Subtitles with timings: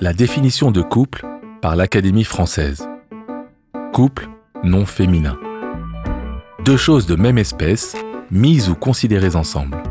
[0.00, 1.26] La définition de couple
[1.60, 2.88] par l'Académie française.
[3.92, 4.28] Couple
[4.64, 5.38] non féminin.
[6.64, 7.94] Deux choses de même espèce,
[8.30, 9.82] mises ou considérées ensemble.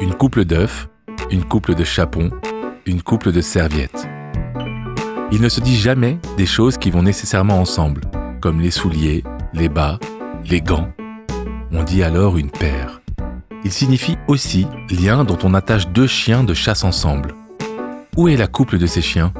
[0.00, 0.88] Une couple d'œufs,
[1.30, 2.30] une couple de chapons,
[2.86, 4.08] une couple de serviettes.
[5.30, 8.00] Il ne se dit jamais des choses qui vont nécessairement ensemble,
[8.40, 9.98] comme les souliers, les bas,
[10.48, 10.95] les gants.
[11.78, 13.02] On dit alors une paire.
[13.62, 17.34] Il signifie aussi lien dont on attache deux chiens de chasse ensemble.
[18.16, 19.34] Où est la couple de ces chiens?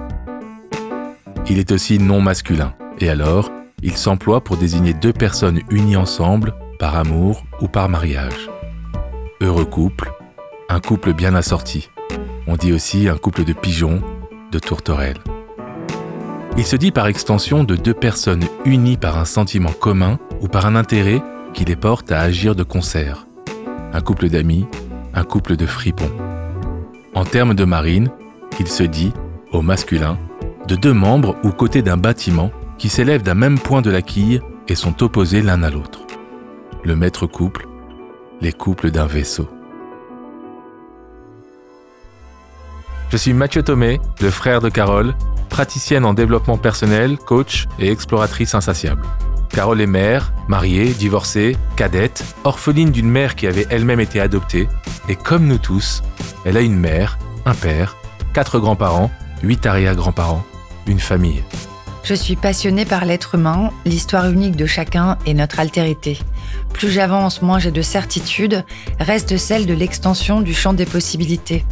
[1.48, 3.48] Il est aussi non masculin, et alors,
[3.82, 8.50] il s'emploie pour désigner deux personnes unies ensemble par amour ou par mariage.
[9.40, 10.12] Heureux couple,
[10.68, 11.88] un couple bien assorti.
[12.46, 14.02] On dit aussi un couple de pigeons,
[14.52, 15.20] de tourterelles.
[16.58, 20.66] Il se dit par extension de deux personnes unies par un sentiment commun ou par
[20.66, 21.22] un intérêt
[21.56, 23.26] qui les porte à agir de concert.
[23.94, 24.66] Un couple d'amis,
[25.14, 26.12] un couple de fripons.
[27.14, 28.10] En termes de marine,
[28.60, 29.12] il se dit,
[29.52, 30.18] au masculin,
[30.68, 34.42] de deux membres ou côtés d'un bâtiment qui s'élèvent d'un même point de la quille
[34.68, 36.00] et sont opposés l'un à l'autre.
[36.84, 37.66] Le maître couple,
[38.42, 39.48] les couples d'un vaisseau.
[43.08, 45.14] Je suis Mathieu Thomé, le frère de Carole,
[45.48, 49.06] praticienne en développement personnel, coach et exploratrice insatiable.
[49.50, 54.68] Carole est mère, mariée, divorcée, cadette, orpheline d'une mère qui avait elle-même été adoptée,
[55.08, 56.02] et comme nous tous,
[56.44, 57.96] elle a une mère, un père,
[58.34, 59.10] quatre grands-parents,
[59.42, 60.44] huit arrière-grands-parents,
[60.86, 61.42] une famille.
[62.04, 66.18] Je suis passionnée par l'être humain, l'histoire unique de chacun et notre altérité.
[66.72, 68.64] Plus j'avance, moins j'ai de certitude,
[69.00, 71.64] reste celle de l'extension du champ des possibilités.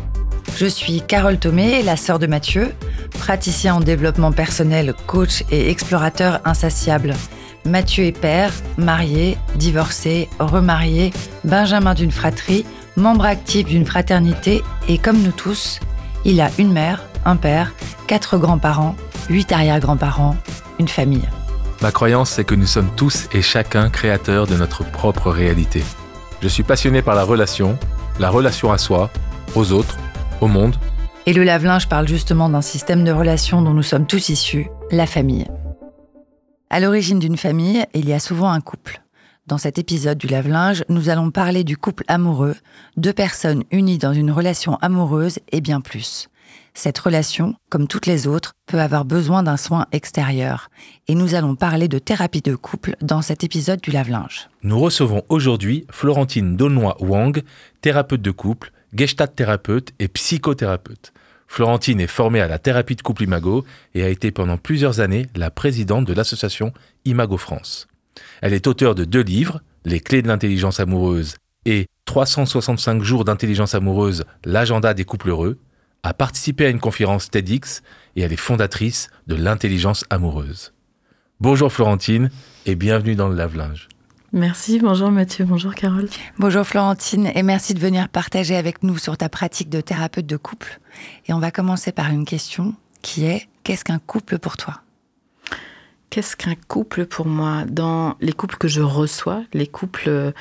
[0.56, 2.72] Je suis Carole Thomé, la sœur de Mathieu,
[3.18, 7.14] praticien en développement personnel, coach et explorateur insatiable.
[7.66, 11.12] Mathieu est père, marié, divorcé, remarié,
[11.44, 15.80] benjamin d'une fratrie, membre actif d'une fraternité et comme nous tous,
[16.26, 17.72] il a une mère, un père,
[18.06, 18.96] quatre grands-parents,
[19.30, 20.36] huit arrière-grands-parents,
[20.78, 21.28] une famille.
[21.80, 25.82] Ma croyance, c'est que nous sommes tous et chacun créateurs de notre propre réalité.
[26.42, 27.78] Je suis passionné par la relation,
[28.18, 29.10] la relation à soi,
[29.54, 29.96] aux autres,
[30.42, 30.76] au monde.
[31.24, 35.06] Et le lave-linge parle justement d'un système de relations dont nous sommes tous issus, la
[35.06, 35.46] famille.
[36.74, 39.00] À l'origine d'une famille, il y a souvent un couple.
[39.46, 42.56] Dans cet épisode du lave-linge, nous allons parler du couple amoureux,
[42.96, 46.28] deux personnes unies dans une relation amoureuse et bien plus.
[46.74, 50.68] Cette relation, comme toutes les autres, peut avoir besoin d'un soin extérieur.
[51.06, 54.48] Et nous allons parler de thérapie de couple dans cet épisode du lave-linge.
[54.64, 57.44] Nous recevons aujourd'hui Florentine Daunois Wang,
[57.82, 61.12] thérapeute de couple, gestalt thérapeute et psychothérapeute.
[61.54, 65.28] Florentine est formée à la thérapie de couple Imago et a été pendant plusieurs années
[65.36, 66.72] la présidente de l'association
[67.04, 67.86] Imago France.
[68.42, 73.76] Elle est auteure de deux livres, Les clés de l'intelligence amoureuse et 365 jours d'intelligence
[73.76, 75.60] amoureuse, l'agenda des couples heureux,
[76.02, 77.82] a participé à une conférence TEDx
[78.16, 80.72] et elle est fondatrice de l'intelligence amoureuse.
[81.38, 82.30] Bonjour Florentine
[82.66, 83.86] et bienvenue dans le lave-linge.
[84.34, 86.08] Merci, bonjour Mathieu, bonjour Carole.
[86.40, 90.36] Bonjour Florentine et merci de venir partager avec nous sur ta pratique de thérapeute de
[90.36, 90.80] couple.
[91.28, 94.80] Et on va commencer par une question qui est qu'est-ce qu'un couple pour toi?
[96.10, 97.62] Qu'est-ce qu'un couple pour moi?
[97.68, 100.32] Dans les couples que je reçois, les couples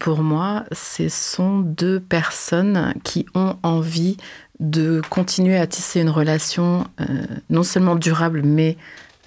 [0.00, 4.16] pour moi, ce sont deux personnes qui ont envie
[4.58, 7.04] de continuer à tisser une relation euh,
[7.48, 8.76] non seulement durable, mais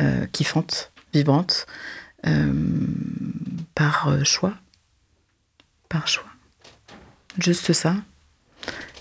[0.02, 1.99] euh, kiffante, vivante, euh,
[3.76, 4.54] par choix.
[5.88, 6.26] Par choix.
[7.38, 7.96] Juste ça.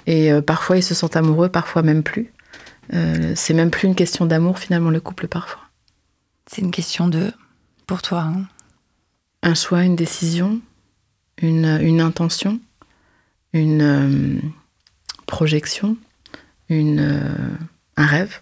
[0.07, 2.33] Et parfois, ils se sentent amoureux, parfois même plus.
[3.35, 5.63] c'est même plus une question d'amour, finalement, le couple, parfois.
[6.47, 7.33] C'est une question de...
[7.87, 8.21] pour toi.
[8.21, 8.47] Hein
[9.43, 10.61] un choix, une décision,
[11.41, 12.61] une, une intention,
[13.53, 14.53] une
[15.27, 15.97] projection,
[16.69, 17.57] une, euh,
[17.97, 18.41] un rêve.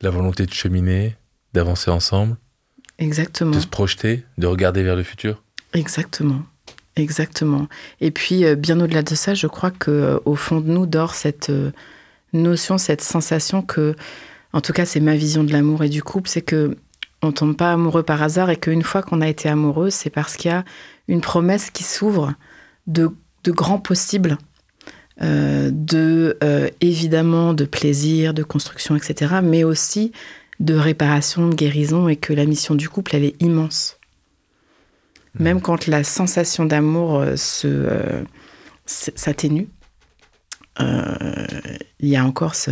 [0.00, 1.16] La volonté de cheminer,
[1.52, 2.36] d'avancer ensemble.
[2.98, 3.52] Exactement.
[3.52, 5.42] De se projeter, de regarder vers le futur.
[5.72, 6.42] Exactement.
[6.96, 7.68] Exactement.
[8.00, 10.86] Et puis, euh, bien au-delà de ça, je crois que euh, au fond de nous
[10.86, 11.52] dort cette
[12.32, 13.94] notion, cette sensation que,
[14.52, 16.76] en tout cas, c'est ma vision de l'amour et du couple, c'est que
[17.22, 20.36] on tombe pas amoureux par hasard et qu'une fois qu'on a été amoureux, c'est parce
[20.36, 20.64] qu'il y a
[21.08, 22.34] une promesse qui s'ouvre
[22.86, 23.10] de,
[23.44, 24.38] de grands possibles
[25.22, 30.12] euh, de euh, évidemment de plaisir, de construction, etc., mais aussi
[30.60, 33.98] de réparation, de guérison, et que la mission du couple, elle est immense.
[35.34, 35.42] Mmh.
[35.42, 38.24] Même quand la sensation d'amour euh, se
[38.86, 39.68] s'atténue,
[40.78, 42.70] il y a encore ce,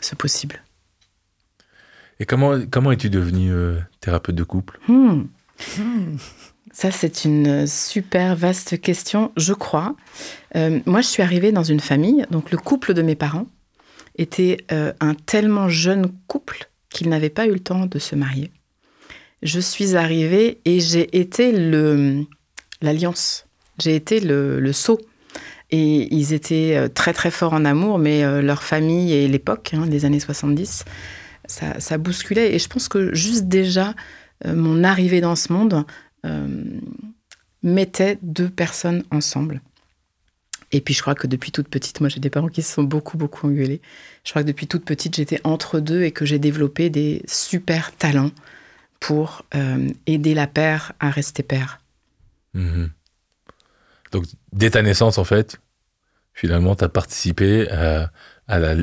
[0.00, 0.62] ce, possible.
[2.18, 3.52] Et comment, comment es-tu devenue
[4.00, 4.80] thérapeute de couple?
[4.88, 5.24] Mmh.
[6.74, 9.94] Ça, c'est une super vaste question, je crois.
[10.56, 13.46] Euh, moi, je suis arrivée dans une famille, donc le couple de mes parents
[14.18, 18.50] était euh, un tellement jeune couple qu'ils n'avaient pas eu le temps de se marier.
[19.42, 22.24] Je suis arrivée et j'ai été le
[22.80, 23.46] l'alliance.
[23.78, 24.98] J'ai été le, le sceau.
[25.70, 29.86] Et ils étaient euh, très très forts en amour, mais leur famille et l'époque, hein,
[29.86, 30.84] des années 70,
[31.46, 32.54] ça, ça, bousculait.
[32.54, 33.94] Et je pense que juste déjà,
[34.46, 35.84] mon arrivée dans ce monde
[36.24, 36.64] euh,
[37.62, 39.62] mettait deux personnes ensemble.
[40.74, 42.82] Et puis je crois que depuis toute petite, moi j'ai des parents qui se sont
[42.82, 43.80] beaucoup, beaucoup engueulés.
[44.24, 47.94] Je crois que depuis toute petite, j'étais entre deux et que j'ai développé des super
[47.94, 48.32] talents
[48.98, 51.80] pour euh, aider la père à rester père.
[52.54, 52.90] Mhm.
[54.10, 55.60] Donc dès ta naissance, en fait,
[56.32, 58.10] finalement, tu as participé à,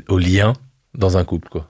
[0.08, 0.54] au lien
[0.94, 1.50] dans un couple.
[1.50, 1.70] quoi.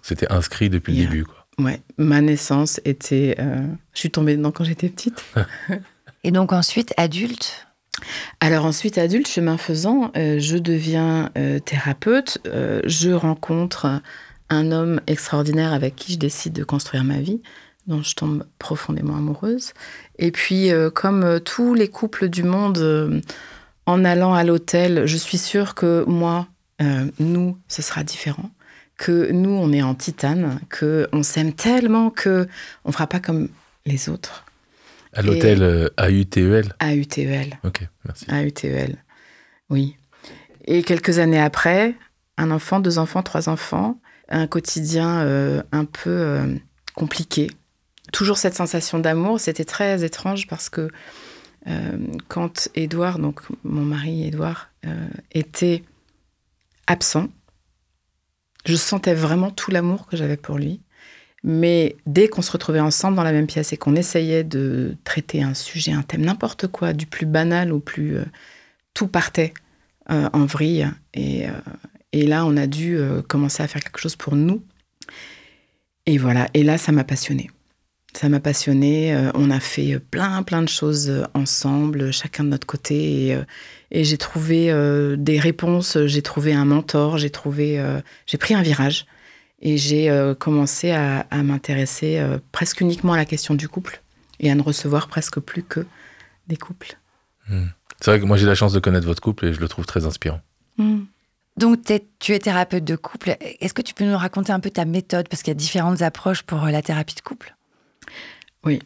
[0.00, 1.24] C'était inscrit depuis le début.
[1.26, 1.46] Quoi.
[1.58, 3.36] Ouais, ma naissance était.
[3.38, 5.22] Euh, je suis tombée dedans quand j'étais petite.
[6.24, 7.66] Et donc ensuite, adulte?
[8.40, 12.38] Alors ensuite, adulte, chemin faisant, euh, je deviens euh, thérapeute.
[12.44, 14.00] je rencontre
[14.48, 17.42] un homme extraordinaire avec qui je décide de construire ma vie,
[17.86, 19.72] dont je tombe profondément amoureuse.
[20.18, 23.22] Et puis, comme tous les couples du monde,
[23.86, 26.48] en allant à l'hôtel, je suis sûre que moi,
[27.20, 28.50] nous, ce sera différent
[29.00, 32.46] que nous, on est en titane, que on s'aime tellement que
[32.84, 33.48] on fera pas comme
[33.86, 34.44] les autres.
[35.12, 37.58] À l'hôtel euh, AUTEL AUTEL.
[37.64, 38.26] Ok, merci.
[38.30, 38.96] AUTEL,
[39.68, 39.96] oui.
[40.66, 41.96] Et quelques années après,
[42.36, 46.54] un enfant, deux enfants, trois enfants, un quotidien euh, un peu euh,
[46.94, 47.50] compliqué.
[48.12, 50.88] Toujours cette sensation d'amour, c'était très étrange parce que
[52.28, 54.70] quand Édouard, donc mon mari Édouard,
[55.30, 55.84] était
[56.86, 57.28] absent,
[58.64, 60.80] je sentais vraiment tout l'amour que j'avais pour lui.
[61.42, 65.42] Mais dès qu'on se retrouvait ensemble dans la même pièce et qu'on essayait de traiter
[65.42, 68.16] un sujet, un thème, n'importe quoi, du plus banal au plus...
[68.16, 68.24] Euh,
[68.92, 69.54] tout partait
[70.10, 70.88] euh, en vrille.
[71.14, 71.52] Et, euh,
[72.12, 72.98] et, là, on a dû
[73.28, 74.62] commencer à faire quelque chose pour nous.
[76.06, 77.50] Et voilà, et là, ça m'a passionnée.
[78.12, 79.16] Ça m'a passionnée.
[79.34, 83.28] on a fait plein, plein de choses ensemble, chacun de notre côté.
[83.28, 83.38] Et,
[83.92, 84.74] et j'ai trouvé
[85.16, 87.80] des réponses, j'ai trouvé un mentor, j'ai trouvé,
[88.26, 89.06] j'ai pris un virage
[89.60, 92.22] et j'ai euh, commencé à, m'intéresser
[92.52, 94.02] presque uniquement à la question du couple
[94.38, 95.86] et à ne recevoir presque plus que
[96.48, 96.96] des couples.
[97.48, 97.66] Hmm.
[98.00, 99.86] C'est vrai que moi j'ai la chance de connaître votre couple et je le trouve
[99.86, 100.40] très inspirant.
[100.78, 101.00] Hmm.
[101.56, 101.80] Donc
[102.18, 103.36] tu es thérapeute de couple.
[103.60, 105.28] Est-ce que tu peux nous raconter un peu ta méthode?
[105.28, 107.54] Parce qu'il y a différentes approches pour la thérapie de couple
[108.64, 108.80] Oui.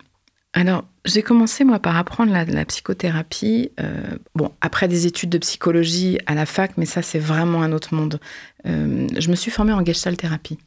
[0.55, 3.73] Alors, j'ai commencé, moi, par apprendre la, psychothérapie.
[3.81, 7.73] Euh, bon, après des études de psychologie à la fac, mais ça, c'est vraiment un
[7.73, 8.21] autre monde.
[8.67, 10.59] Euh, je me suis formée en gestalt thérapie.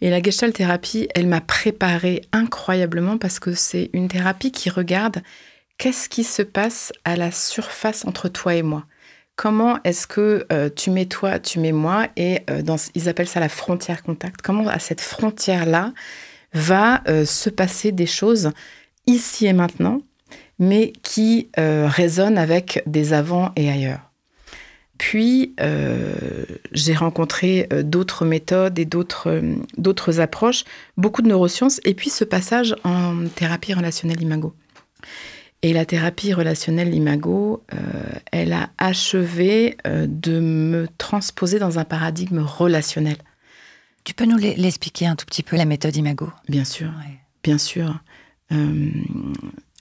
[0.00, 5.22] Et la gestalt thérapie, elle m'a préparée incroyablement parce que c'est une thérapie qui regarde
[5.78, 8.84] qu'est-ce qui se passe à la surface entre toi et moi.
[9.36, 13.40] Comment est-ce que euh, tu mets toi, tu mets moi, et dans, ils appellent ça
[13.40, 14.42] la frontière contact.
[14.42, 15.92] Comment à cette frontière-là
[16.52, 18.52] va se passer des choses
[19.08, 20.00] ici et maintenant,
[20.58, 24.10] mais qui euh, résonne avec des avant et ailleurs.
[24.98, 30.64] Puis, euh, j'ai rencontré euh, d'autres méthodes et d'autres approches,
[30.96, 34.54] beaucoup de neurosciences, et puis ce passage en thérapie relationnelle imago.
[35.62, 37.62] Et la thérapie relationnelle imago,
[38.32, 43.16] elle a achevé de me transposer dans un paradigme relationnel.
[44.04, 46.30] Tu peux nous l'expliquer un tout petit peu, la méthode imago?
[46.48, 46.90] Bien sûr,
[47.42, 47.98] bien sûr.
[48.52, 48.90] Euh,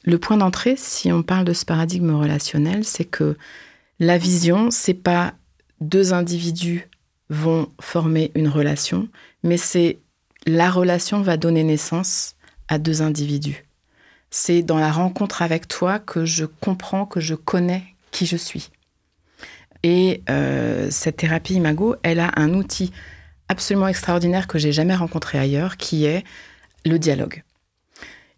[0.05, 3.37] le point d'entrée, si on parle de ce paradigme relationnel, c'est que
[3.99, 5.33] la vision, c'est pas
[5.81, 6.89] deux individus
[7.29, 9.07] vont former une relation,
[9.43, 9.99] mais c'est
[10.45, 12.35] la relation va donner naissance
[12.67, 13.65] à deux individus.
[14.29, 18.71] C'est dans la rencontre avec toi que je comprends, que je connais qui je suis.
[19.83, 22.91] Et euh, cette thérapie Imago, elle a un outil
[23.49, 26.23] absolument extraordinaire que j'ai jamais rencontré ailleurs, qui est
[26.85, 27.43] le dialogue.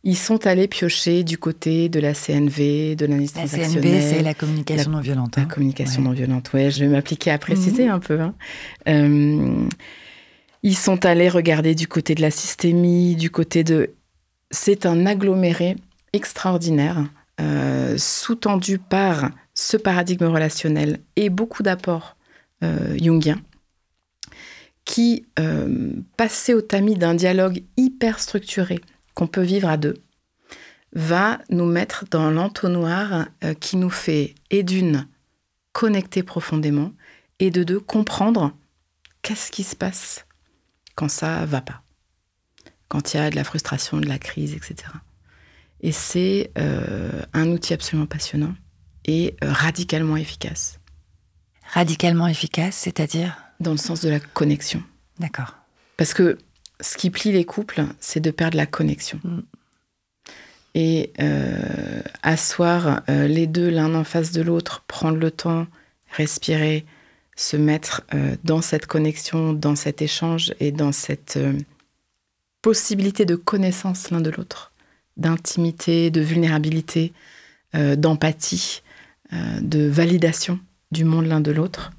[0.07, 3.91] Ils sont allés piocher du côté de la CNV, de l'analyse transactionnelle.
[3.91, 5.35] La CNV, c'est la communication non violente.
[5.35, 5.47] La hein.
[5.47, 6.69] communication non violente, oui.
[6.69, 7.91] Je vais m'appliquer à préciser mhm.
[7.91, 8.21] un peu.
[8.21, 8.35] Hein.
[8.87, 9.67] Euh,
[10.61, 13.95] ils sont allés regarder du côté de la systémie, du côté de...
[14.51, 15.75] C'est un aggloméré
[16.13, 17.03] extraordinaire,
[17.41, 22.15] euh, sous-tendu par ce paradigme relationnel et beaucoup d'apports
[22.63, 23.41] euh, jungiens
[24.85, 25.25] qui
[26.15, 28.81] passaient au tamis d'un dialogue hyper structuré
[29.15, 29.95] qu'on peut vivre à deux,
[30.93, 35.07] va nous mettre dans l'entonnoir euh, qui nous fait, et d'une,
[35.73, 36.93] connecter profondément,
[37.39, 38.55] et de deux, comprendre
[39.21, 40.25] qu'est-ce qui se passe
[40.95, 41.81] quand ça va pas,
[42.87, 44.75] quand il y a de la frustration, de la crise, etc.
[45.81, 48.55] Et c'est euh, un outil absolument passionnant
[49.05, 50.79] et euh, radicalement efficace.
[51.73, 53.37] Radicalement efficace, c'est-à-dire?
[53.59, 54.83] Dans le sens de la connexion.
[55.19, 55.55] D'accord.
[55.97, 56.37] Parce que
[56.81, 59.19] ce qui plie les couples, c'est de perdre la connexion.
[59.23, 59.39] Mm.
[60.77, 65.67] Et euh, asseoir euh, les deux l'un en face de l'autre, prendre le temps,
[66.11, 66.85] respirer,
[67.37, 71.39] se mettre euh, dans cette connexion, dans cet échange et dans cette
[72.61, 74.73] possibilité de connaissance l'un de l'autre,
[75.17, 77.13] d'intimité, de vulnérabilité,
[77.73, 78.81] d'empathie,
[79.33, 80.59] de validation
[80.91, 81.91] du monde l'un de l'autre,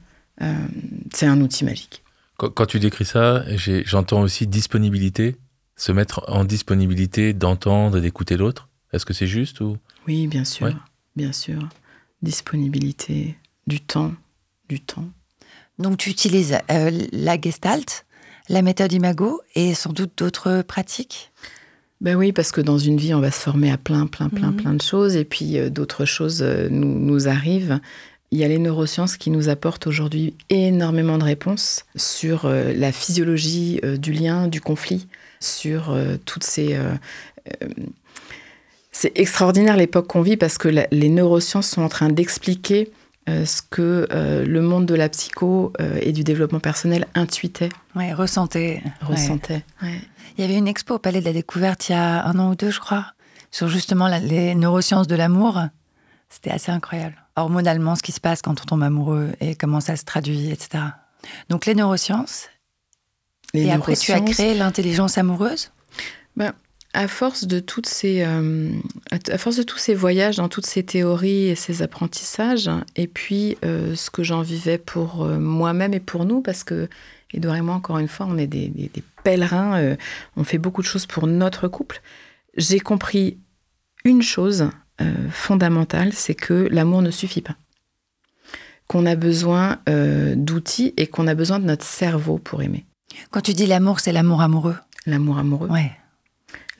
[1.12, 2.02] c'est un outil magique.
[2.36, 3.44] Quand, quand tu décris ça,
[3.84, 5.36] j'entends aussi disponibilité,
[5.76, 8.68] se mettre en disponibilité d'entendre et d'écouter l'autre.
[8.92, 9.76] Est-ce que c'est juste ou?
[10.06, 10.74] Oui, bien sûr, Ouais.
[11.16, 11.68] bien sûr.
[12.22, 14.12] Disponibilité, du temps,
[14.68, 15.08] du temps.
[15.78, 18.04] Donc tu utilises euh, la gestalt,
[18.48, 21.32] la méthode imago et sans doute d'autres pratiques?
[22.00, 24.50] Ben oui, parce que dans une vie, on va se former à plein, plein, plein,
[24.50, 24.56] Mhm.
[24.56, 27.80] plein de choses, et puis euh, d'autres choses euh, nous, nous arrivent.
[28.36, 32.92] Il y a les neurosciences qui nous apportent aujourd'hui énormément de réponses sur euh, la
[32.92, 35.08] physiologie euh, du lien, du conflit,
[35.40, 36.78] sur euh, toutes ces...
[38.92, 42.90] c'est extraordinaire l'époque qu'on vit parce que la- les neurosciences sont en train d'expliquer
[43.26, 44.06] ce que
[44.46, 47.70] le monde de la psycho et du développement personnel intuitait.
[49.00, 49.08] Ouais.
[49.08, 49.64] ressentait.
[49.82, 50.00] Ouais.
[50.36, 52.50] Il y avait une expo au Palais de la Découverte il y a un an
[52.50, 53.06] ou deux, je crois,
[53.50, 55.60] sur justement la- les neurosciences de l'amour.
[56.28, 57.16] C'était assez incroyable.
[57.36, 60.82] Hormonalement, ce qui se passe quand on tombe amoureux et comment ça se traduit, etc.
[61.48, 62.46] Donc les neurosciences.
[63.54, 65.70] Les et après, tu as créé l'intelligence amoureuse?
[66.94, 68.70] À force de toutes ces, euh,
[69.30, 73.58] à force de tous ces voyages dans toutes ces théories et ces apprentissages, et puis
[73.66, 76.88] euh, ce que j'en vivais pour euh, moi-même et pour nous, parce que
[77.34, 79.94] Edouard et moi, encore une fois, on est des, des- des pèlerins,
[80.36, 82.00] on fait beaucoup de choses pour notre couple.
[82.56, 83.40] J'ai compris
[84.06, 87.56] une chose euh, fondamentale, c'est que l'amour ne suffit pas.
[88.88, 92.86] Qu'on a besoin euh, d'outils et qu'on a besoin de notre cerveau pour aimer.
[93.30, 94.76] Quand tu dis l'amour, c'est l'amour amoureux.
[95.06, 95.92] L'amour amoureux, Ouais,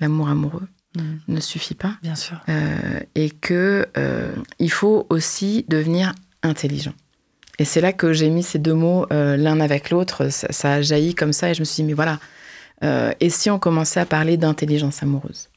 [0.00, 1.18] l'amour amoureux Mm.
[1.28, 1.96] ne suffit pas.
[2.02, 2.40] bien sûr.
[2.49, 3.87] Euh, et que
[4.58, 6.94] il faut aussi devenir intelligent.
[7.58, 10.30] Et c'est là que j'ai mis ces deux mots l'un avec l'autre.
[10.30, 12.18] Ça, ça a jailli comme ça et je me suis dit mais voilà.
[13.20, 15.49] Et si on commençait à parler d'intelligence amoureuse?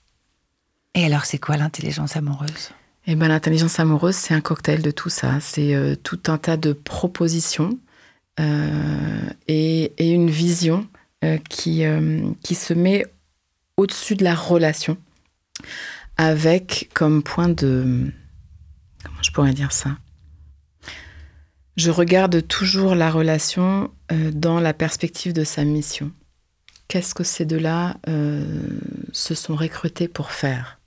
[0.96, 2.72] Et alors, c'est quoi l'intelligence amoureuse?
[3.12, 5.39] Eh ben l'intelligence amoureuse c'est un cocktail de tout ça.
[5.39, 7.79] C'est euh, tout un tas de propositions
[8.39, 10.88] euh, et, une vision
[11.24, 11.84] euh, qui
[12.43, 13.05] qui se met
[13.77, 14.96] au-dessus de la relation
[16.17, 18.12] avec comme point de
[19.03, 19.98] comment je pourrais dire ça?
[21.77, 23.89] Je regarde toujours la relation
[24.34, 26.12] dans la perspective de sa mission.
[26.89, 27.96] Qu'est-ce que ces deux-là
[29.13, 30.78] se sont recrutés pour faire?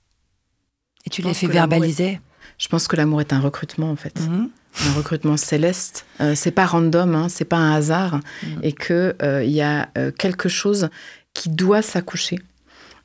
[1.05, 2.19] Et tu que l'amour verbaliser
[2.59, 4.49] Je pense que l'amour est un recrutement en fait, Mhm.
[4.87, 6.05] un recrutement céleste.
[6.21, 8.59] Euh, c'est pas random, hein, c'est pas un hasard, Mhm.
[8.63, 10.89] et que euh, y a euh, quelque chose
[11.33, 12.39] qui doit s'accoucher,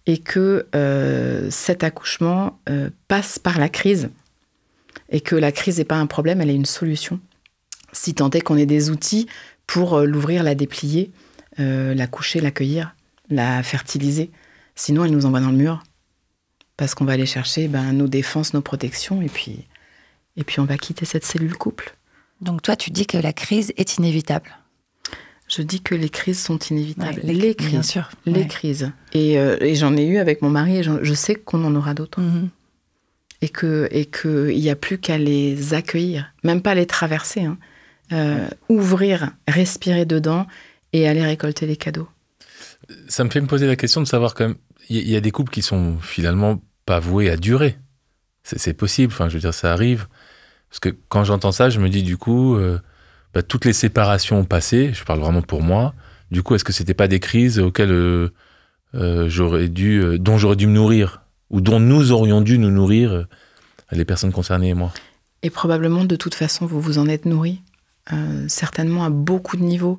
[0.07, 2.59] et que euh, cet accouchement
[3.09, 4.11] passe par la crise,
[5.11, 7.21] et que la crise n'est pas un problème, elle est une solution.
[7.93, 9.27] Si tant est qu'on ait des outils
[9.67, 11.11] pour l'ouvrir, la déplier,
[11.57, 12.95] la coucher, l'accueillir,
[13.31, 14.31] la fertiliser.
[14.77, 15.83] Sinon, elle nous envoie dans le mur.
[16.79, 19.67] Parce qu'on va aller chercher ben, nos défenses, nos protections, et puis,
[20.39, 21.95] et puis on va quitter cette cellule couple.
[22.41, 24.57] Donc toi, tu dis que la crise est inévitable.
[25.49, 27.21] Je dis que les crises sont inévitables.
[27.25, 27.83] Ouais, les, Bien crises.
[27.91, 28.09] sûr.
[28.27, 28.47] Les Ouais.
[28.47, 28.93] crises.
[29.13, 31.95] Et, euh, et j'en ai eu avec mon mari, et je sais qu'on en aura
[31.95, 32.21] d'autres.
[33.41, 37.43] Et qu'il et que il n'y a plus qu'à les accueillir, même pas les traverser.
[37.45, 37.59] hein.
[38.11, 40.47] Euh, ouvrir, respirer dedans
[40.95, 42.09] et aller récolter les cadeaux.
[43.07, 44.57] Ça me fait me poser la question de savoir quand même,
[44.89, 46.59] il y, il y a des couples qui sont finalement
[46.89, 47.77] pas voués à durer.
[48.45, 50.07] C'est possible, enfin je veux dire, ça arrive.
[50.71, 52.79] Parce que quand j'entends ça, je me dis du coup, euh,
[53.35, 55.93] bah, toutes les séparations passées, je parle vraiment pour moi,
[56.31, 58.31] du coup, est-ce que c'était pas des crises auxquelles euh,
[58.95, 63.27] euh, j'aurais dû, dont j'aurais dû me nourrir, ou dont nous aurions dû nous nourrir,
[63.93, 64.95] les personnes concernées et moi?
[65.43, 67.61] Et probablement, de toute façon, vous vous en êtes nourri.
[68.47, 69.99] certainement à beaucoup de niveaux.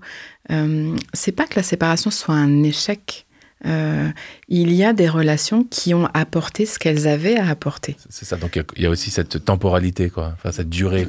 [1.13, 3.27] C'est pas que la séparation soit un échec.
[3.65, 4.09] Euh,
[4.47, 7.97] il y a des relations qui ont apporté ce qu'elles avaient à apporter.
[8.09, 10.69] C'est ça, donc il y a- il y, a aussi cette temporalité, quoi, enfin cette
[10.69, 11.07] durée.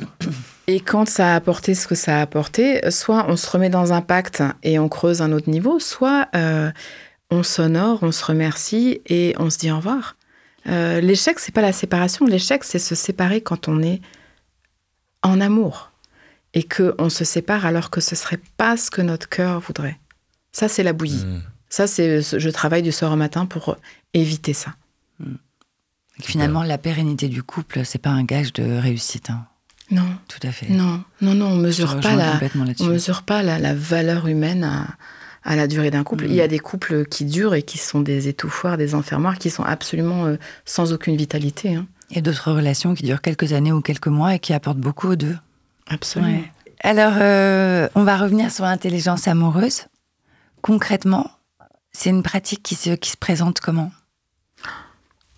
[0.67, 3.93] Et quand ça a apporté ce que ça a apporté, soit on se remet dans
[3.93, 6.71] un pacte et on creuse un autre niveau, soit euh,
[7.31, 10.17] on s'honore, on se remercie et on se dit au revoir.
[10.67, 12.27] Euh, l'échec, c'est pas la séparation.
[12.27, 14.01] L'échec, c'est se séparer quand on est
[15.23, 15.93] en amour
[16.55, 19.99] et que on se sépare alors que ce serait pas ce que notre cœur voudrait.
[20.53, 21.25] Ça, c'est la bouillie.
[21.25, 21.43] Mm.
[21.71, 23.77] Ça, c'est je travaille du soir au matin pour
[24.13, 24.75] éviter ça.
[26.21, 29.31] Finalement, la pérennité du couple, c'est pas un gage de réussite.
[29.31, 29.47] Hein.
[29.91, 30.07] Non.
[30.29, 30.69] Tout à fait.
[30.69, 32.39] Non, non, non, on mesure pas la,
[32.81, 34.87] on mesure pas la, la valeur humaine à,
[35.43, 36.27] à la durée d'un couple.
[36.27, 36.51] Il y a mm.
[36.51, 40.37] des couples qui durent et qui sont des étouffoirs, des enfermoirs, qui sont absolument euh,
[40.65, 41.75] sans aucune vitalité.
[41.75, 41.87] Hein.
[42.11, 45.17] Et d'autres relations qui durent quelques années ou quelques mois et qui apportent beaucoup aux
[45.17, 45.37] deux.
[45.89, 46.43] Absolument.
[46.83, 49.87] Alors, euh, on va revenir sur l'intelligence amoureuse.
[50.63, 51.31] Concrètement,
[51.93, 53.93] c'est une pratique qui se, qui se présente comment?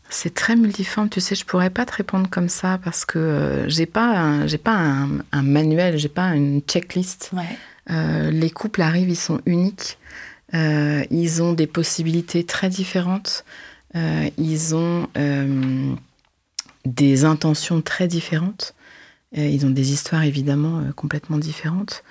[0.09, 3.69] C'est très multiforme, tu sais, je pourrais pas te répondre comme ça parce que euh,
[3.69, 7.31] j'ai pas j'ai pas un, un manuel, j'ai pas une checklist.
[7.33, 7.57] Ouais.
[7.91, 9.99] Euh, les couples arrivent, ils sont uniques.
[10.55, 13.45] Euh, ils ont des possibilités très différentes.
[13.97, 15.09] Euh, ils ont
[16.85, 18.75] des intentions très différentes.
[19.33, 22.03] ils ont des histoires évidemment complètement différentes.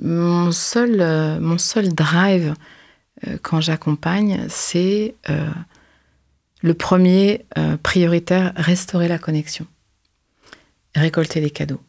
[0.00, 2.54] mon, seul, mon seul drive
[3.42, 5.14] quand j'accompagne, c'est
[6.62, 7.44] le premier
[7.82, 9.66] prioritaire, restaurer la connexion,
[10.94, 11.80] récolter les cadeaux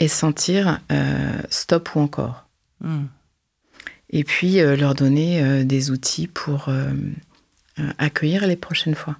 [0.00, 2.46] et sentir euh, stop ou encore.
[2.80, 3.06] Hmm.
[4.10, 6.68] Et puis euh, leur donner euh, des outils pour
[7.98, 9.16] accueillir les prochaines fois.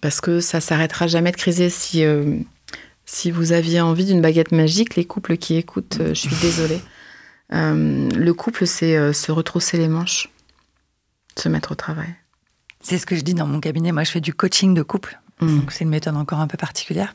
[0.00, 1.70] Parce que ça s'arrêtera jamais de criser.
[1.70, 2.04] Si,
[3.06, 6.80] si vous aviez envie d'une baguette magique, les couples qui écoutent, je suis désolée.
[7.54, 10.28] le couple, c'est se retrousser les manches,
[11.36, 12.14] se mettre au travail.
[12.80, 13.92] C'est ce que je dis dans mon cabinet.
[13.92, 15.20] Moi, je fais du coaching de couple.
[15.40, 17.14] Donc, c'est une méthode encore un peu particulière.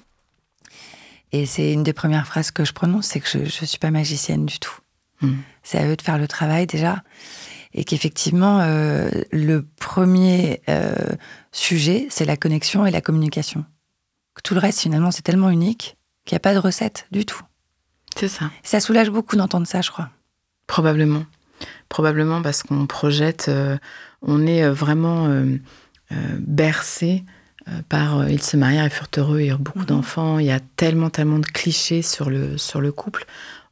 [1.31, 3.91] Et c'est une des premières phrases que je prononce, c'est que je ne suis pas
[3.91, 4.79] magicienne du tout.
[5.21, 5.37] Hmm.
[5.63, 7.03] C'est à eux de faire le travail déjà.
[7.73, 10.95] Et qu'effectivement, euh, le premier euh,
[11.51, 13.63] sujet, c'est la connexion et la communication.
[14.43, 17.41] tout le reste, finalement, c'est tellement unique qu'il n'y a pas de recette du tout.
[18.17, 18.49] C'est ça.
[18.63, 20.09] Ça soulage beaucoup d'entendre ça, je crois.
[20.69, 21.25] Probablement.
[21.89, 23.77] Probablement parce qu'on projette, euh,
[24.21, 25.27] on est vraiment
[26.37, 27.25] bercé
[27.69, 29.85] euh, par euh, ils se marièrent et furent heureux et eurent beaucoup mhm.
[29.85, 30.39] d'enfants.
[30.39, 33.25] Il y a tellement, tellement de clichés sur le, sur le couple.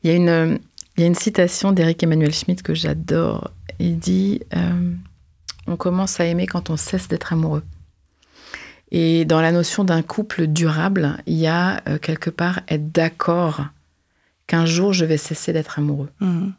[0.03, 0.57] Il y a une, euh,
[0.97, 3.51] il y a une citation d'Éric Emmanuel Schmitt que j'adore.
[3.79, 4.41] Il dit
[5.67, 7.63] On commence à aimer quand on cesse d'être amoureux.
[8.91, 13.65] Et dans la notion d'un couple durable, il y a quelque part être d'accord
[14.47, 16.09] qu'un jour je vais cesser d'être amoureux.
[16.19, 16.53] Mhm.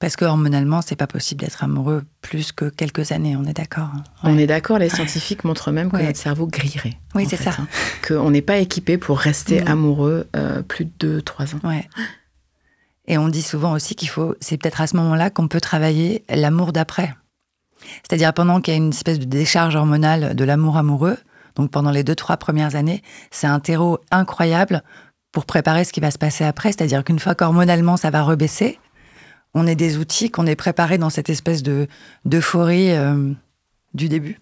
[0.00, 3.90] Parce que hormonalement, c'est pas possible d'être amoureux plus que quelques années, on est d'accord.
[3.94, 4.02] Hein.
[4.22, 6.98] On est d'accord, les scientifiques montrent même que notre cerveau grillerait.
[7.14, 7.50] Oui, c'est ça.
[7.58, 7.68] Hein.
[8.08, 11.68] Qu'on n'est pas équipé pour rester amoureux euh, plus de 2-3 ans.
[11.68, 11.86] Ouais.
[13.06, 16.24] Et on dit souvent aussi qu'il faut, c'est peut-être à ce moment-là qu'on peut travailler
[16.30, 17.14] l'amour d'après.
[18.02, 21.18] C'est-à-dire pendant qu'il y a une espèce de décharge hormonale de l'amour amoureux,
[21.56, 24.82] donc pendant les deux, trois premières années, c'est un terreau incroyable
[25.32, 26.72] pour préparer ce qui va se passer après.
[26.72, 28.78] C'est-à-dire qu'une fois qu'hormonalement ça va rebaisser,
[29.54, 31.88] on est des outils, qu'on est préparé dans cette espèce de
[32.24, 33.32] d'euphorie euh,
[33.94, 34.38] du début.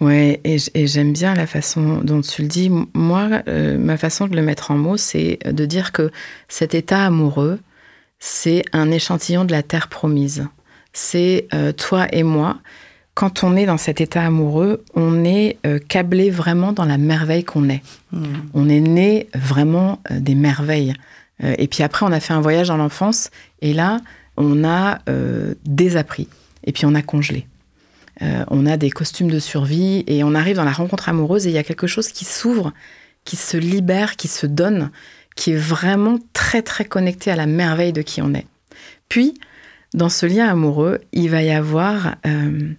[0.00, 2.70] Ouais, et, j'aime bien la façon dont tu le dis.
[2.94, 6.10] Moi, euh, ma façon de le mettre en mots, c'est de dire que
[6.48, 7.60] cet état amoureux,
[8.18, 10.46] c'est un échantillon de la terre promise.
[10.92, 12.58] C'est euh, toi et moi.
[13.14, 17.68] Quand on est dans cet état amoureux, on est câblé vraiment dans la merveille qu'on
[17.68, 17.80] est.
[18.10, 18.24] Hmm.
[18.54, 20.94] On est né vraiment des merveilles.
[21.40, 23.30] et puis après, on a fait un voyage dans l'enfance.
[23.62, 24.00] Et là,
[24.36, 26.28] on a euh, désappris
[26.64, 27.46] et puis on a congelé.
[28.22, 31.50] Euh, on a des costumes de survie et on arrive dans la rencontre amoureuse et
[31.50, 32.72] il y a quelque chose qui s'ouvre,
[33.24, 34.90] qui se libère, qui se donne,
[35.34, 38.46] qui est vraiment très très connecté à la merveille de qui on est.
[39.08, 39.34] Puis,
[39.94, 42.72] dans ce lien amoureux, il va y avoir, euh,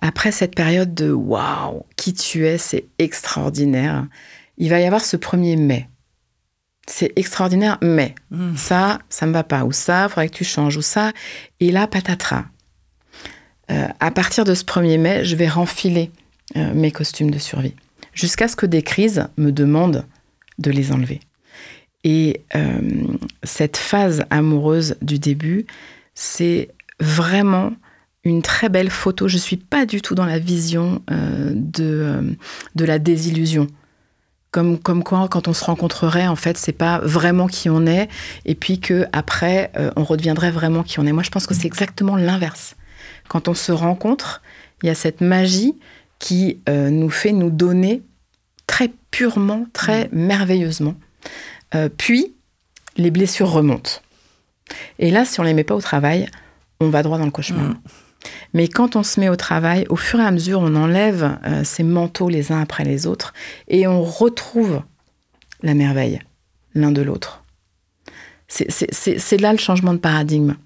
[0.00, 4.06] après cette période de waouh, qui tu es, c'est extraordinaire,
[4.58, 5.88] il va y avoir ce premier mai
[6.86, 8.56] c'est extraordinaire, mais hmm.
[8.56, 11.12] ça, ça me va pas, ou ça, il faudrait que tu changes, ou ça.
[11.60, 12.44] Et là, patatras.
[13.70, 16.10] Euh, à partir de ce 1er mai, je vais renfiler
[16.56, 17.74] euh, mes costumes de survie,
[18.12, 20.04] jusqu'à ce que des crises me demandent
[20.58, 21.20] de les enlever.
[22.04, 22.80] Et euh,
[23.42, 25.66] cette phase amoureuse du début,
[26.14, 26.68] c'est
[27.00, 27.72] vraiment
[28.24, 29.26] une très belle photo.
[29.26, 32.36] Je suis pas du tout dans la vision de,
[32.74, 33.68] de la désillusion
[34.54, 38.08] comme, quoi quand on se rencontrerait, en fait, c'est pas vraiment qui on est,
[38.44, 41.12] et puis que après euh, on redeviendrait vraiment qui on est.
[41.12, 42.76] Moi, je pense que c'est exactement l'inverse.
[43.28, 44.42] Quand on se rencontre,
[44.82, 45.74] il y a cette magie
[46.20, 48.02] qui euh, nous fait nous donner
[48.66, 50.94] très purement, très merveilleusement.
[51.74, 52.34] Euh, puis,
[52.96, 54.02] les blessures remontent.
[55.00, 56.28] Et là, si on les met pas au travail,
[56.80, 57.70] on va droit dans le cauchemar.
[57.70, 57.78] Mm.
[58.52, 61.64] Mais quand on se met au travail, au fur et à mesure, on enlève euh,
[61.64, 63.34] ces manteaux les uns après les autres
[63.68, 64.82] et on retrouve
[65.62, 66.20] la merveille
[66.74, 67.42] l'un de l'autre.
[68.48, 70.56] C'est là le changement de paradigme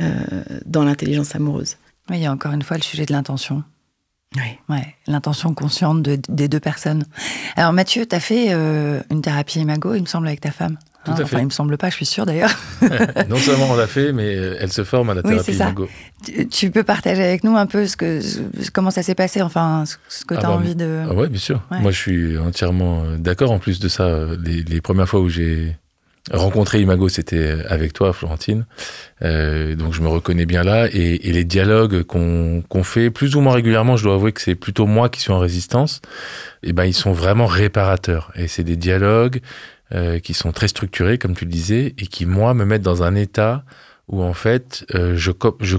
[0.00, 0.22] euh,
[0.64, 1.76] dans l'intelligence amoureuse.
[2.10, 3.62] il y a encore une fois le sujet de l'intention.
[4.36, 4.58] Oui.
[4.68, 7.04] Ouais, l'intention consciente des deux personnes.
[7.56, 10.76] Alors Mathieu, tu as fait euh, une thérapie imago, il me semble, avec ta femme?
[11.04, 11.22] Tout à fait.
[11.22, 12.50] Enfin, il me semble pas, je suis sûre d'ailleurs.
[13.28, 15.88] non seulement on l'a fait, mais elle se forme à la thérapie imago.
[16.50, 18.20] Tu, peux partager avec nous un peu ce que,
[18.72, 21.04] comment ça s'est passé, enfin, ce que tu as ah bah, envie de.
[21.08, 21.62] Ah oui, bien sûr.
[21.70, 23.52] Moi, je suis entièrement d'accord.
[23.52, 25.76] En plus de ça, les, les premières fois où j'ai
[26.32, 28.66] rencontrer Imago, c'était avec toi, Florentine.
[29.22, 30.88] Euh, donc je me reconnais bien là.
[30.92, 34.54] Et, et les dialogues qu'on fait plus ou moins régulièrement, je dois avouer que c'est
[34.54, 36.00] plutôt moi qui suis en résistance.
[36.62, 38.32] Et eh ben ils sont vraiment réparateurs.
[38.34, 39.40] Et c'est des dialogues
[39.94, 43.02] euh, qui sont très structurés, comme tu le disais, et qui moi me mettent dans
[43.02, 43.64] un état
[44.08, 45.76] où en fait euh, je, je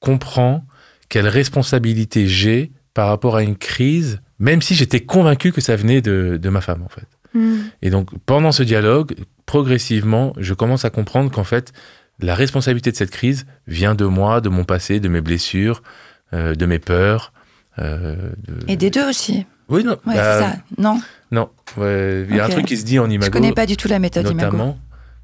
[0.00, 0.64] comprends
[1.08, 6.00] quelle responsabilité j'ai par rapport à une crise, même si j'étais convaincu que ça venait
[6.00, 7.06] de, de ma femme en fait.
[7.34, 7.56] Mm.
[7.82, 9.14] Et donc, pendant ce dialogue,
[9.46, 11.72] progressivement, je commence à comprendre qu'en fait,
[12.20, 15.82] la responsabilité de cette crise vient de moi, de mon passé, de mes blessures,
[16.32, 17.32] euh, de mes peurs.
[17.78, 18.32] Euh,
[18.68, 19.46] Et des deux aussi.
[19.68, 19.96] Oui, non.
[20.06, 20.56] Ouais, bah, ça.
[20.78, 21.00] Non.
[21.30, 21.50] Non.
[21.76, 23.26] Il y a un truc qui se dit en imago.
[23.26, 24.78] Je connais pas du tout la méthode notamment,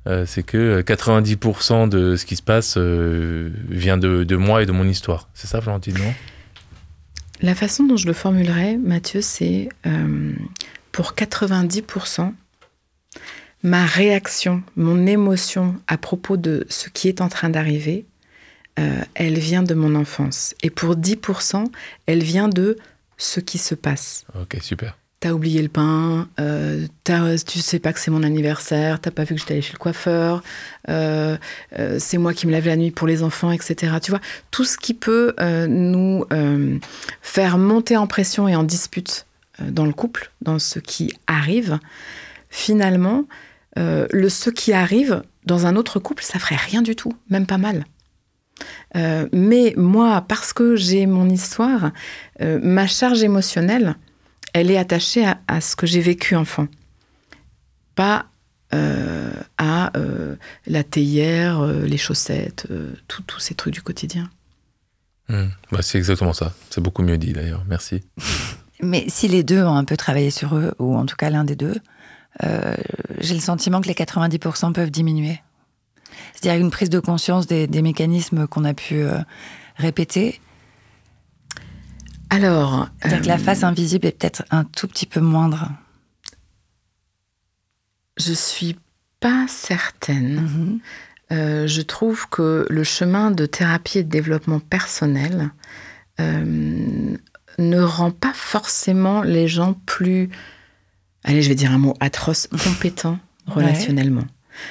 [0.06, 4.72] euh, c'est que 90% de ce qui se passe vient de, de, moi et de
[4.72, 5.28] mon histoire.
[5.34, 6.14] C'est ça, Valentine, non?
[7.42, 9.68] La façon dont je le formulerai, Mathieu, c'est
[10.92, 12.32] pour 90%,
[13.62, 18.06] ma réaction, mon émotion à propos de ce qui est en train d'arriver,
[18.78, 20.54] euh, elle vient de mon enfance.
[20.62, 21.66] Et pour 10%,
[22.06, 22.78] elle vient de
[23.16, 24.24] ce qui se passe.
[24.40, 24.96] Ok, super.
[25.18, 29.34] T'as oublié le pain, euh, tu sais pas que c'est mon anniversaire, t'as pas vu
[29.34, 30.42] que j'étais allée chez le coiffeur,
[30.90, 31.38] euh,
[31.78, 33.94] euh, c'est moi qui me lève la nuit pour les enfants, etc.
[34.02, 35.34] Tu vois, tout ce qui peut
[35.68, 36.26] nous
[37.22, 39.26] faire monter en pression et en dispute
[39.60, 41.78] euh, dans le couple, dans ce qui arrive,
[42.50, 43.24] finalement,
[43.78, 47.46] euh, le ce qui arrive dans un autre couple, ça ferait rien du tout, même
[47.46, 47.84] pas mal.
[48.96, 51.92] Euh, mais moi, parce que j'ai mon histoire,
[52.40, 53.96] ma charge émotionnelle,
[54.60, 56.66] elle est attachée à, ce que j'ai vécu enfant,
[57.94, 58.26] pas
[58.72, 59.92] à
[60.66, 62.68] la théière, les chaussettes,
[63.06, 64.28] tous ces trucs du quotidien.
[65.28, 65.46] Hmm.
[65.72, 66.52] Bah, c'est exactement ça.
[66.70, 67.64] C'est beaucoup mieux dit d'ailleurs.
[67.68, 68.02] Merci.
[68.82, 71.44] Mais si les deux ont un peu travaillé sur eux, ou en tout cas l'un
[71.44, 71.76] des deux,
[72.44, 72.74] euh,
[73.20, 75.40] j'ai le sentiment que les 90% peuvent diminuer.
[76.34, 79.18] C'est-à-dire une prise de conscience des, mécanismes qu'on a pu euh,
[79.76, 80.40] répéter.
[82.30, 82.88] Alors.
[83.00, 85.70] C'est-à-dire que la face euh, invisible est peut-être un tout petit peu moindre.
[88.16, 88.76] Je suis
[89.20, 90.80] pas certaine.
[91.30, 91.66] Mm-hmm.
[91.66, 95.50] je trouve que le chemin de thérapie et de développement personnel
[97.58, 100.30] ne rend pas forcément les gens plus,
[101.24, 104.24] allez, je vais dire un mot atroce, compétents relationnellement.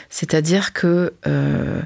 [0.10, 1.82] C'est-à-dire que euh,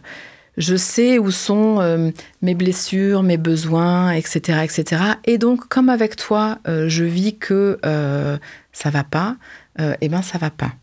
[0.59, 2.11] je sais où sont euh,
[2.43, 5.03] mes blessures, mes besoins, etc., etc.
[5.25, 7.79] Et donc, comme avec toi, euh, je vis que
[8.71, 9.35] ça va pas,
[9.79, 10.73] eh ben ça va pas.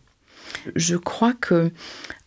[0.75, 1.71] Je crois que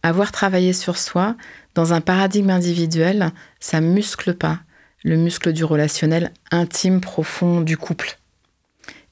[0.02, 1.36] avoir travaillé sur soi
[1.74, 4.60] dans un paradigme individuel, ça muscle pas
[5.04, 8.18] le muscle du relationnel intime, profond du couple.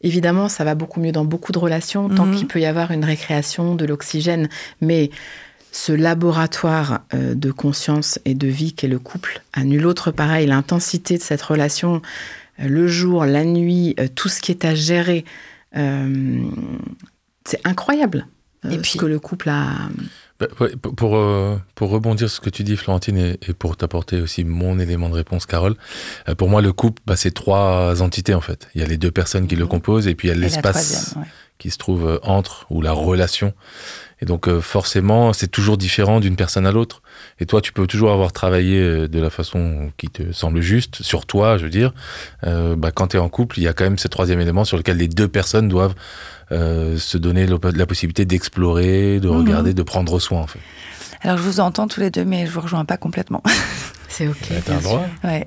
[0.01, 2.37] Évidemment, ça va beaucoup mieux dans beaucoup de relations, tant mhm.
[2.37, 4.49] qu'il peut y avoir une récréation, de l'oxygène,
[4.81, 5.11] mais
[5.79, 10.47] ce laboratoire euh, de conscience et de vie qu'est le couple, à nul autre pareil,
[10.47, 12.03] l'intensité de cette relation,
[12.59, 15.25] euh, le jour, la nuit, euh, tout ce qui est à gérer,
[17.45, 18.27] c'est incroyable
[18.69, 19.89] et puis, ce que le couple a,
[20.41, 20.47] bah,
[20.97, 24.79] pour, euh, pour rebondir sur ce que tu dis, Florentine, et, pour t'apporter aussi mon
[24.79, 25.77] élément de réponse, Carole,
[26.29, 28.69] euh, pour moi, le couple, bah, c'est trois entités, en fait.
[28.75, 31.15] Il y a les deux personnes qui le composent, et puis il y a l'espace
[31.59, 33.53] qui se trouve euh, entre, ou la relation.
[34.21, 37.03] Et donc, forcément, c'est toujours différent d'une personne à l'autre.
[37.39, 41.25] Et toi, tu peux toujours avoir travaillé de la façon qui te semble juste, sur
[41.25, 41.93] toi, je veux dire.
[42.43, 44.77] bah, quand tu es en couple, il y a quand même ce troisième élément sur
[44.77, 45.95] lequel les deux personnes doivent
[46.51, 49.37] euh, se donner la possibilité d'explorer, de mhm.
[49.37, 50.61] regarder, de prendre soin en fait.
[51.21, 53.43] Alors je vous entends tous les deux, mais je vous rejoins pas complètement.
[54.09, 54.37] C'est ok.
[54.81, 55.03] sûr.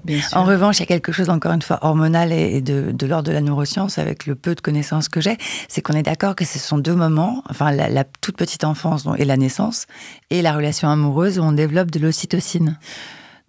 [0.06, 0.38] bien sûr.
[0.38, 3.28] En revanche, il y a quelque chose encore une fois hormonal et de, de l'ordre
[3.28, 6.46] de la neuroscience avec le peu de connaissances que j'ai, c'est qu'on est, d'accord que
[6.46, 9.88] ce sont deux moments, enfin la, la toute petite enfance et la naissance
[10.30, 12.78] et la relation amoureuse où on développe de l'ocytocine.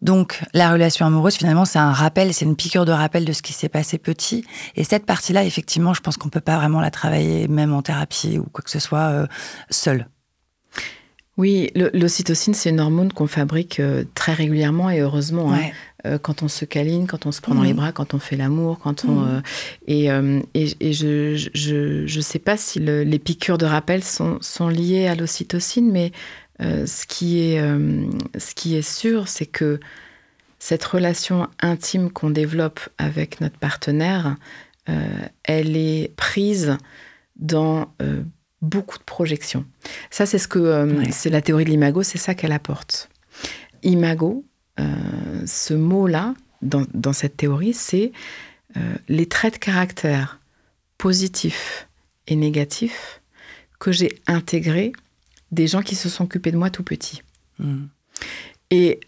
[0.03, 3.41] Donc la relation amoureuse, finalement, c'est un rappel, c'est une piqûre de rappel de ce
[3.41, 4.45] qui s'est passé petit.
[4.75, 8.37] Et cette partie-là, effectivement, je pense qu'on peut pas vraiment la travailler, même en thérapie
[8.39, 9.27] ou quoi que ce soit, euh,
[9.71, 10.09] seule.
[11.39, 15.53] Oui, l'ocytocine, c'est une hormone qu'on fabrique euh, très régulièrement et heureusement.
[15.53, 15.71] Hein.
[16.05, 17.77] Euh, quand on se câline, quand on se prend dans les mmh.
[17.77, 19.43] bras, quand on fait l'amour, quand on mmh.
[19.87, 20.09] et,
[20.55, 25.15] et, je, je je sais pas si les piqûres de rappel sont sont liées à
[25.15, 26.11] l'ocytocine, mais
[26.61, 28.05] euh, ce, qui est, euh,
[28.37, 29.81] ce qui est sûr, c'est que
[30.59, 34.37] cette relation intime qu'on développe avec notre partenaire,
[35.45, 36.77] elle est prise
[37.37, 37.93] dans
[38.63, 39.65] beaucoup de projections.
[40.11, 43.11] Ça, c'est ce que c'est la théorie de l'imago, c'est ça qu'elle apporte.
[43.83, 44.45] Imago,
[44.79, 48.13] ce mot-là, dans, dans, cette théorie, c'est
[49.09, 50.41] les traits de caractère
[50.97, 51.89] positifs
[52.29, 53.21] et négatifs
[53.81, 54.93] que j'ai intégrés
[55.51, 57.23] des gens qui se sont occupés de moi tout petit.
[57.59, 57.87] Hmm.
[58.71, 59.01] Et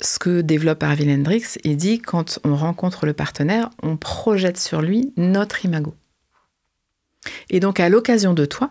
[0.00, 4.82] ce que développe Arvin Hendrix, il dit quand on rencontre le partenaire, on projette sur
[4.82, 5.94] lui notre imago.
[7.50, 8.70] Et donc, à l'occasion de toi,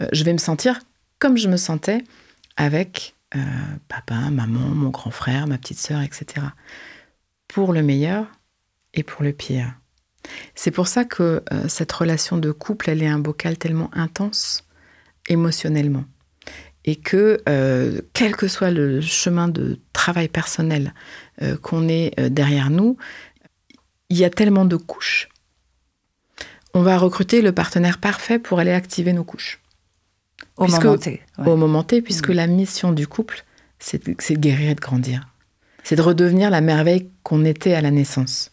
[0.00, 0.80] euh, je vais me sentir
[1.18, 2.04] comme je me sentais
[2.56, 3.40] avec euh,
[3.88, 6.46] papa, maman, mon grand frère, ma petite sœur, etc.
[7.48, 8.26] Pour le meilleur
[8.94, 9.74] et pour le pire.
[10.54, 14.64] C'est pour ça que euh, cette relation de couple, elle est un bocal tellement intense
[15.28, 16.04] émotionnellement.
[16.88, 17.42] Et que,
[18.12, 20.94] quel que soit le chemin de travail personnel
[21.60, 22.96] qu'on ait derrière nous,
[24.08, 25.28] il y a tellement de couches.
[26.76, 29.62] On va recruter le partenaire parfait pour aller activer nos couches.
[30.58, 31.22] Au moment T.
[31.38, 32.34] Au moment T, puisque mm.
[32.34, 33.46] la mission du couple,
[33.78, 35.26] c'est de guérir et de grandir.
[35.84, 38.50] C'est de redevenir la merveille qu'on était à la naissance.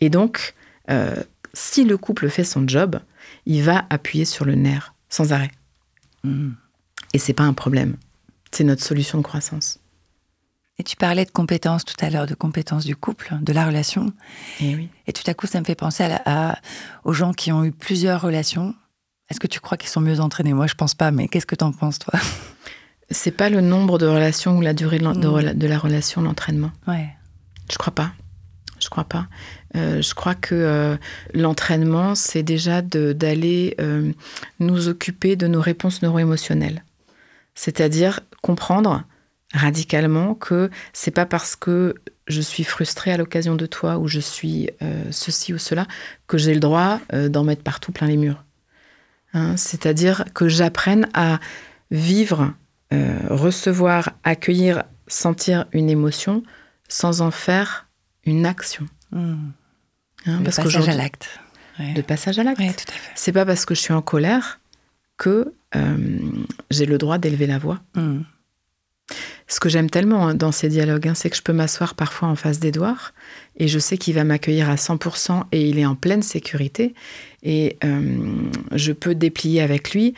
[0.00, 0.54] Et donc,
[0.88, 2.98] euh, si le couple fait son job,
[3.44, 5.50] il va appuyer sur le nerf sans arrêt.
[6.24, 6.52] Mm.
[7.12, 7.96] Et c'est pas un problème.
[8.52, 9.79] C'est notre solution de croissance.
[10.80, 14.14] Et tu parlais de compétences tout à l'heure, de compétences du couple, de la relation.
[14.60, 14.88] Et, eh oui.
[15.06, 16.58] et tout à coup, ça me fait penser à,
[17.04, 18.74] aux gens qui ont eu plusieurs relations.
[19.28, 20.54] Est-ce que tu crois qu'ils sont mieux entraînés?
[20.54, 22.18] Moi, je pense pas, mais qu'est-ce que tu en penses, toi?
[23.10, 25.52] C'est pas le nombre de relations ou la durée de, mm.
[25.52, 26.70] de la relation, l'entraînement.
[26.88, 27.10] Ouais.
[27.70, 28.12] Je crois pas.
[28.82, 29.26] Je crois pas.
[29.76, 30.96] Euh, je crois que euh,
[31.34, 34.12] l'entraînement, c'est déjà d'aller euh,
[34.60, 36.84] nous occuper de nos réponses neuro-émotionnelles.
[37.54, 39.04] C'est-à-dire comprendre
[39.52, 41.94] radicalement que c'est pas parce que
[42.28, 44.70] je suis frustrée à l'occasion de toi ou je suis
[45.10, 45.86] ceci ou cela
[46.28, 48.44] que j'ai le droit d'en mettre partout plein les murs.
[49.32, 51.40] Hein, c'est-à-dire que j'apprenne à
[51.90, 52.54] vivre,
[52.92, 56.44] recevoir, accueillir, sentir une émotion
[56.88, 57.88] sans en faire
[58.24, 58.86] une action.
[59.12, 59.50] Hmm.
[60.26, 61.40] Hein, parce passage à l'acte.
[61.78, 62.60] De passage à l'acte.
[62.60, 63.12] Ouais, tout à fait.
[63.14, 64.60] C'est pas parce que je suis en colère
[65.16, 66.18] que euh,
[66.70, 67.80] j'ai le droit d'élever la voix.
[67.94, 68.20] Hmm.
[69.50, 72.36] Ce que j'aime tellement dans ces dialogues, hein, c'est que je peux m'asseoir parfois en
[72.36, 73.12] face d'Edouard
[73.56, 76.94] et je sais qu'il va m'accueillir à 100% et il est en pleine sécurité
[77.42, 80.14] et euh, je peux déplier avec lui.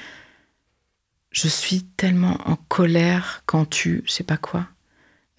[1.31, 4.67] Je suis tellement en colère quand tu, je sais pas quoi,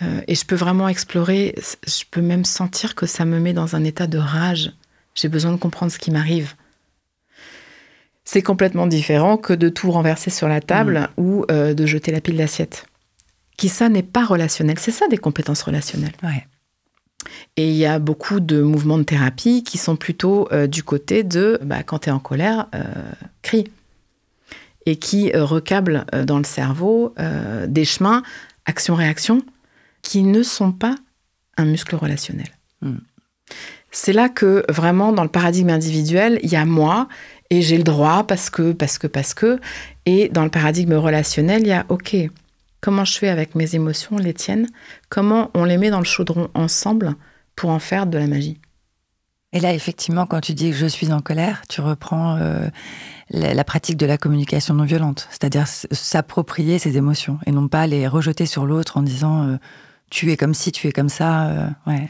[0.02, 1.54] euh, et je peux vraiment explorer,
[1.86, 4.74] je peux même sentir que ça me met dans un état de rage.
[5.14, 6.56] J'ai besoin de comprendre ce qui m'arrive.
[8.26, 11.22] C'est complètement différent que de tout renverser sur la table mm.
[11.22, 12.88] ou euh, de jeter la pile d'assiette.
[13.58, 14.78] Qui ça n'est pas relationnel.
[14.80, 16.16] C'est ça des compétences relationnelles.
[17.56, 21.24] Et il y a beaucoup de mouvements de thérapie qui sont plutôt euh, du côté
[21.24, 22.68] de bah, quand tu es en colère,
[23.42, 23.66] crie.
[24.86, 27.16] Et qui recablent dans le cerveau
[27.68, 28.22] des chemins
[28.66, 29.42] action-réaction
[30.02, 30.96] qui ne sont pas
[31.58, 32.50] un muscle relationnel.
[32.82, 32.98] Hmm.
[33.92, 37.08] C'est là que vraiment dans le paradigme individuel, il y a moi
[37.50, 39.60] et j'ai le droit parce que, parce que, parce que.
[40.06, 42.16] Et dans le paradigme relationnel, il y a OK,
[42.84, 44.68] comment je fais avec mes émotions, les tiennes?
[45.08, 47.16] Comment on les met dans le chaudron ensemble
[47.56, 48.60] pour en faire de la magie?
[49.54, 52.68] Et là, effectivement, quand tu dis que je suis en colère, tu reprends euh,
[53.30, 58.06] la, pratique de la communication non violente, c'est-à-dire s'approprier ses émotions et non pas les
[58.08, 59.58] rejeter sur l'autre en disant euh,
[60.10, 61.48] tu es comme si, tu es comme ça.
[61.48, 62.10] Euh, ouais.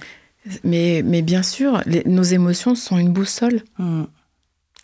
[0.63, 3.61] Mais, mais bien sûr, nos émotions sont une boussole.
[3.77, 4.05] Mm.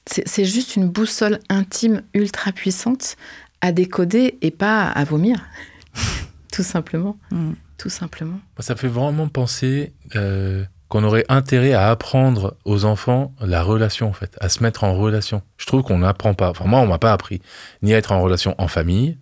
[0.06, 3.16] C'est juste une boussole intime ultra puissante
[3.62, 5.46] à décoder et pas à vomir.
[6.52, 7.18] Tout simplement.
[7.32, 7.54] Mm.
[7.78, 8.40] Tout simplement.
[8.60, 14.14] Ça fait vraiment penser euh, qu'on aurait intérêt à apprendre aux enfants la relation, en
[14.14, 15.42] fait, à se mettre en relation.
[15.58, 16.50] Je trouve qu'on n'apprend pas.
[16.50, 17.42] Enfin, moi, on m'a pas appris
[17.82, 19.18] ni à être en relation en famille,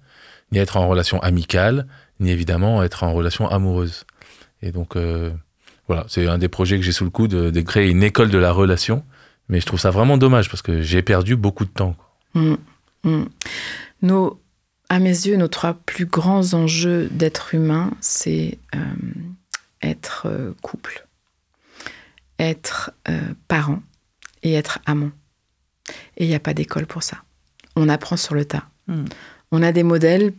[0.52, 1.88] ni à être en relation amicale,
[2.20, 4.06] ni évidemment être en relation amoureuse.
[4.64, 5.32] Et donc, euh,
[5.88, 8.38] voilà, c'est un des projets que j'ai sous le coude, de, créer une école de
[8.38, 9.04] la relation.
[9.50, 11.96] Mais je trouve ça vraiment dommage parce que j'ai perdu beaucoup de temps.
[12.34, 12.56] Mmh,
[13.04, 13.24] mmh.
[14.02, 14.42] Nos,
[14.90, 18.80] à mes yeux, nos trois plus grands enjeux d'être humain, c'est euh,
[19.82, 21.06] être euh, couple,
[22.40, 22.92] être
[23.48, 23.82] parent
[24.44, 25.12] et être amant.
[26.18, 27.18] Et il n'y a pas d'école pour ça.
[27.76, 28.66] On apprend sur le tas.
[28.88, 29.06] Mmh.
[29.52, 30.34] On a des modèles,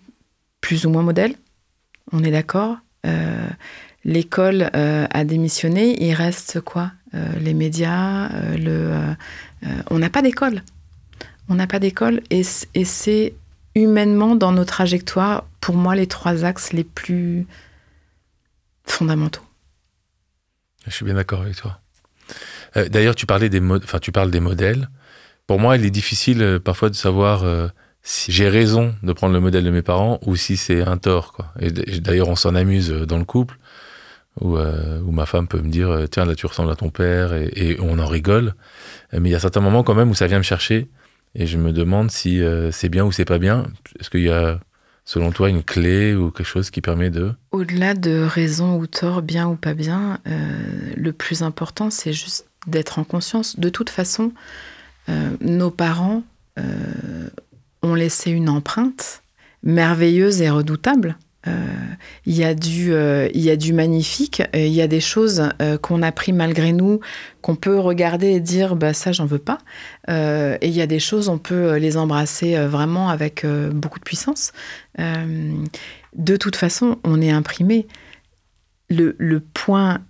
[0.61, 1.35] plus ou moins modèles,
[2.13, 3.49] on est d'accord euh,
[4.05, 9.15] L'école euh, a démissionné, il reste quoi euh, Les médias, le,
[9.91, 10.63] on n'a pas d'école.
[11.49, 13.35] On n'a pas d'école et, c'est
[13.83, 17.47] humainement dans nos trajectoires, pour moi, les trois axes les plus
[18.85, 19.43] fondamentaux.
[20.87, 21.81] Je suis bien d'accord avec toi.
[22.77, 23.63] Euh, d'ailleurs, tu parlais des
[24.01, 24.89] tu parles des modèles.
[25.47, 27.69] Pour moi, il est difficile euh, parfois de savoir euh,
[28.03, 31.37] si j'ai raison de prendre le modèle de mes parents ou si c'est un tort.
[31.61, 33.59] Et d'ailleurs, on s'en amuse dans le couple,
[34.41, 37.51] où, où, ma femme peut me dire Tiens, là, tu ressembles à ton père, et,
[37.55, 38.55] et on en rigole.
[39.13, 40.89] Mais il y a certains moments quand même où ça vient me chercher,
[41.35, 42.41] et je me demande si
[42.73, 43.67] c'est bien ou c'est pas bien.
[43.99, 44.61] Est-ce qu'il y a
[45.09, 47.33] selon toi, une clé ou quelque chose qui permet de...
[47.51, 52.47] Au-delà de raison ou tort, bien ou pas bien, euh, le plus important, c'est juste
[52.67, 53.59] d'être en conscience.
[53.59, 54.33] De toute façon,
[55.09, 56.25] euh, nos parents
[56.59, 57.31] euh,
[57.83, 59.23] ont laissé une empreinte
[59.63, 61.28] merveilleuse et redoutable euh,
[62.27, 65.79] il y, a du, euh, y a du magnifique, il y a des choses euh,
[65.79, 67.01] qu'on a pris malgré nous,
[67.43, 69.59] qu'on peut regarder et dire bah, ça, j'en veux pas.
[70.09, 74.53] et il y a des choses, on peut les embrasser vraiment avec beaucoup de puissance.
[74.99, 77.87] de toute façon, on est imprimé.
[78.91, 80.01] Le, le point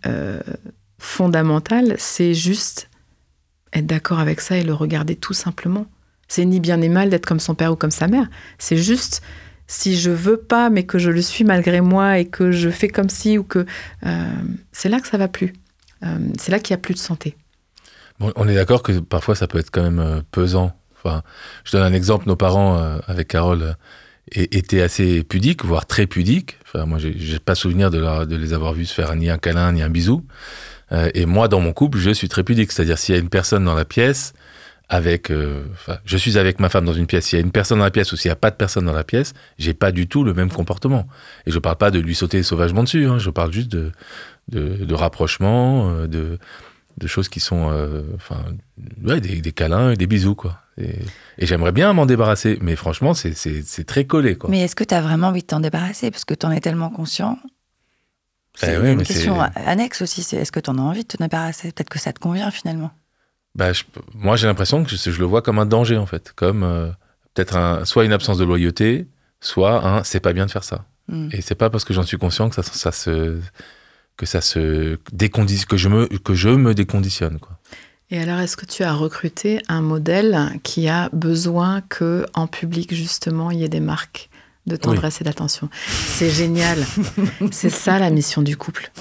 [0.99, 2.89] fondamental, c'est juste
[3.73, 5.87] être d'accord avec ça et le regarder tout simplement.
[6.29, 8.29] C'est ni bien ni mal d'être comme son père ou comme sa mère.
[8.59, 9.23] C'est juste
[9.69, 12.89] si je veux pas, mais que je le suis malgré moi et que je fais
[12.89, 13.67] comme si ou que
[14.07, 14.29] euh,
[14.73, 15.53] c'est là que ça va plus.
[16.03, 17.37] Euh, c'est là qu'il y a plus de santé.
[18.21, 20.75] On est d'accord que parfois ça peut être quand même euh, pesant.
[20.97, 21.23] Enfin,
[21.65, 22.27] je donne un exemple.
[22.27, 22.77] Nos parents
[23.07, 23.77] avec Carole
[24.33, 26.59] étaient assez pudiques, voire très pudiques.
[26.67, 29.73] Enfin, moi, j'ai pas souvenir de, de, les avoir vus se faire ni un câlin
[29.73, 30.27] ni un bisou.
[30.91, 32.73] et moi, dans mon couple, je suis très pudique.
[32.73, 34.33] C'est-à-dire s'il y a une personne dans la pièce
[34.89, 35.65] avec, euh,
[36.05, 37.27] je suis avec ma femme dans une pièce.
[37.27, 38.87] S'il y a une personne dans la pièce ou s'il n'y a pas de personne
[38.87, 41.07] dans la pièce, j'ai pas du tout le même comportement.
[41.47, 43.07] Et je parle pas de lui sauter sauvagement dessus.
[43.07, 43.93] Hein, je parle juste de,
[44.49, 46.39] de, de rapprochement, euh, de,
[46.97, 48.43] de choses qui sont, euh, enfin,
[49.05, 50.63] ouais, des, des, câlins et des bisous, quoi.
[50.79, 50.95] Et,
[51.39, 54.49] et j'aimerais bien m'en débarrasser, mais franchement, c'est très collé, quoi.
[54.49, 56.11] Mais est-ce que tu as vraiment envie de t'en débarrasser?
[56.11, 57.39] Parce que tu en es tellement conscient.
[58.63, 61.17] Eh c'est une question annexe aussi, c'est est-ce que tu en as envie de te
[61.17, 61.73] débarrasser?
[61.73, 62.91] Peut-être que ça te convient finalement.
[63.59, 63.73] Bah,
[64.15, 66.33] moi, j'ai l'impression que je, le vois comme un danger, en fait.
[66.37, 66.91] Comme euh,
[67.35, 69.09] peut-être un, soit une absence de loyauté,
[69.41, 70.85] soit un c'est pas bien de faire ça.
[71.09, 71.31] Mm.
[71.33, 73.41] Et c'est pas parce que j'en suis conscient que ça, ça se
[74.17, 77.59] que ça se déconditionne, que je me que je me déconditionne quoi.
[78.11, 82.95] Et alors, est-ce que tu as recruté un modèle qui a besoin que en public
[82.95, 84.31] justement il y ait des marques
[84.67, 85.69] de tendresse et d'attention?
[85.89, 86.79] C'est génial.
[87.51, 88.93] c'est ça la mission du couple.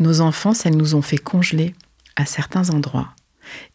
[0.00, 1.74] Nos enfants, elles nous ont fait congeler
[2.16, 3.14] à certains endroits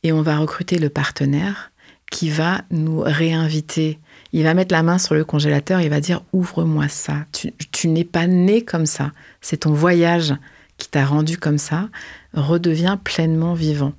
[0.03, 1.71] et on va recruter le partenaire
[2.11, 3.99] qui va nous réinviter.
[4.33, 7.25] Il va mettre la main sur le congélateur, il va dire ouvre-moi ça.
[7.71, 9.11] Tu, n'es pas né comme ça.
[9.41, 10.33] C'est ton voyage
[10.77, 11.89] qui t'a rendu comme ça.
[12.33, 13.93] Redeviens pleinement vivant.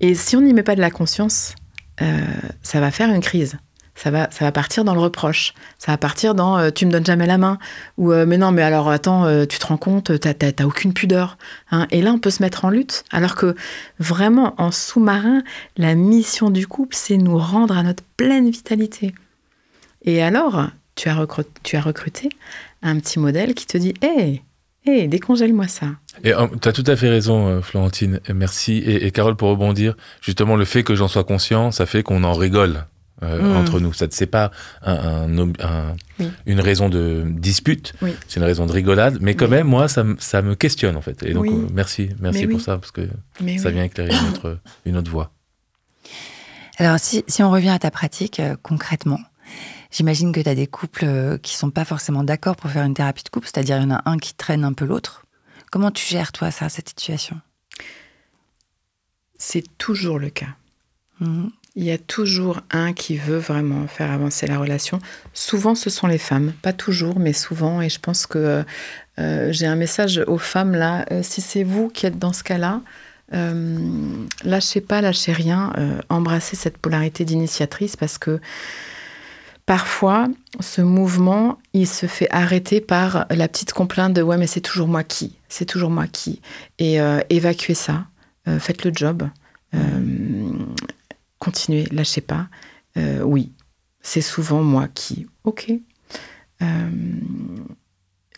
[0.00, 1.54] Et si on n'y met pas de la conscience,
[2.02, 2.20] euh,
[2.62, 3.58] ça va faire une crise
[4.00, 5.52] ça va, ça va partir dans le reproche.
[5.78, 7.58] Ça va partir dans euh, tu me donnes jamais la main
[7.98, 11.36] ou euh, mais non mais alors attends euh, tu te rends compte t'as, aucune pudeur.
[11.70, 11.86] Hein.
[11.90, 13.54] Et là on peut se mettre en lutte alors que
[13.98, 15.42] vraiment en sous-marin
[15.76, 19.14] la mission du couple c'est nous rendre à notre pleine vitalité.
[20.06, 22.30] Et alors tu as recruté,
[22.82, 24.40] un petit modèle qui te dit hé
[24.86, 25.88] hé décongèle-moi ça.
[26.24, 26.32] Et
[26.62, 28.20] tu as tout à fait raison, Florentine.
[28.34, 28.78] Merci.
[28.78, 32.24] Et, et, Carole, pour rebondir, justement, le fait que j'en sois conscient, ça fait qu'on
[32.24, 32.84] en rigole.
[33.22, 33.56] Euh, mm.
[33.56, 33.92] entre nous.
[33.92, 34.50] Ça c'est pas
[34.82, 35.28] un,
[36.46, 37.92] une raison de dispute,
[38.28, 41.22] c'est une raison de rigolade, mais quand même moi ça, ça, me questionne en fait.
[41.22, 43.08] Et donc euh, merci, merci pour ça parce que
[43.58, 45.32] ça vient éclairer une autre, une autre voie.
[46.78, 49.20] Alors si, si on revient à ta pratique euh, concrètement,
[49.90, 53.22] j'imagine que tu as des couples qui sont pas forcément d'accord pour faire une thérapie
[53.22, 55.26] de couple, c'est-à-dire il y en a un qui traîne un peu l'autre.
[55.70, 57.38] Comment tu gères toi ça, cette situation?
[59.38, 60.56] C'est toujours le cas.
[61.20, 61.48] Mmh.
[61.76, 64.98] Il y a toujours un qui veut vraiment faire avancer la relation.
[65.32, 66.52] Souvent, ce sont les femmes.
[66.62, 67.80] Pas toujours, mais souvent.
[67.80, 68.64] Et je pense que
[69.20, 71.04] euh, j'ai un message aux femmes là.
[71.12, 72.80] Euh, si c'est vous qui êtes dans ce cas-là,
[73.34, 73.78] euh,
[74.42, 75.72] lâchez pas, lâchez rien.
[76.08, 78.40] embrassez cette polarité d'initiatrice parce que
[79.64, 80.26] parfois,
[80.58, 84.88] ce mouvement, il se fait arrêter par la petite complainte de ouais, mais c'est toujours
[84.88, 85.36] moi qui.
[85.48, 86.40] C'est toujours moi qui.
[86.80, 88.06] Et évacuez ça.
[88.58, 89.28] faites le job
[91.40, 92.46] continuez, lâchez pas.
[92.96, 93.52] Euh, oui,
[94.00, 95.26] c'est souvent moi qui.
[95.42, 95.72] Ok.
[96.62, 96.90] Euh,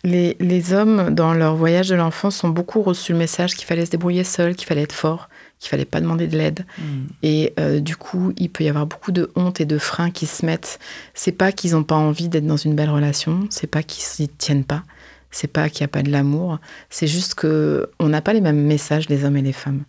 [0.05, 3.85] les, les, hommes, dans leur voyage de l'enfance, ont beaucoup reçu le message qu'il fallait
[3.85, 5.29] se débrouiller seul, qu'il fallait être fort,
[5.59, 6.65] qu'il fallait pas demander de l'aide.
[6.77, 6.83] Mm.
[7.23, 10.25] Et euh, du coup, il peut y avoir beaucoup de honte et de freins qui
[10.25, 10.79] se mettent.
[11.13, 14.27] C'est pas qu'ils n'ont pas envie d'être dans une belle relation, c'est pas qu'ils s'y
[14.27, 14.83] tiennent pas,
[15.31, 18.41] c'est pas qu'il n'y a pas de l'amour, c'est juste que on n'a pas les
[18.41, 19.83] mêmes messages, les hommes et les femmes.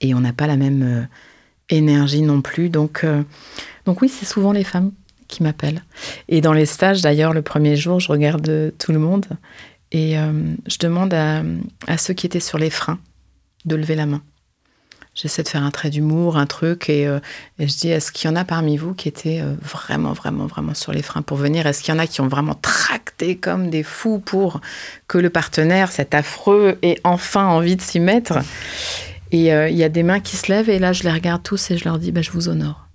[0.00, 1.08] Et on n'a pas la même
[1.70, 2.68] énergie non plus.
[2.68, 3.22] Donc, euh,
[3.84, 4.92] donc oui, c'est souvent les femmes
[5.28, 5.82] qui m'appellent.
[6.28, 9.26] Et dans les stages, d'ailleurs, le premier jour, je regarde tout le monde
[9.92, 11.42] et euh, je demande à,
[11.98, 12.98] ceux qui étaient sur les freins
[13.64, 14.22] de lever la main.
[15.14, 17.20] J'essaie de faire un trait d'humour, un truc, et, euh,
[17.58, 20.74] et, je dis est-ce qu'il y en a parmi vous qui étaient vraiment, vraiment, vraiment
[20.74, 21.66] sur les freins pour venir?
[21.66, 24.60] Est-ce qu'il y en a qui ont vraiment tracté comme des fous pour
[25.08, 28.38] que le partenaire, cet affreux, ait enfin envie de s'y mettre?
[29.36, 31.42] Et euh, il y a des mains qui se lèvent, et là, je les regarde
[31.42, 32.88] tous et je leur dis bah, je vous honore.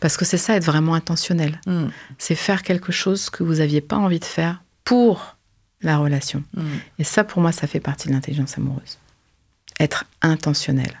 [0.00, 1.60] Parce que c'est ça, être vraiment intentionnel.
[1.66, 1.86] Mm.
[2.18, 5.36] C'est faire quelque chose que vous n'aviez pas envie de faire pour
[5.82, 6.42] la relation.
[6.54, 6.62] Mm.
[6.98, 8.98] Et ça, pour moi, ça fait partie de l'intelligence amoureuse.
[9.78, 11.00] Être intentionnel.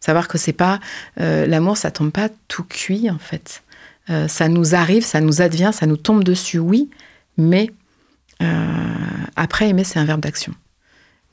[0.00, 0.80] Savoir que c'est pas
[1.20, 3.62] euh, l'amour, ça tombe pas tout cuit en fait.
[4.10, 6.90] Euh, ça nous arrive, ça nous advient, ça nous tombe dessus, oui,
[7.36, 7.70] mais
[8.42, 8.74] euh,
[9.36, 10.54] après aimer, c'est un verbe d'action.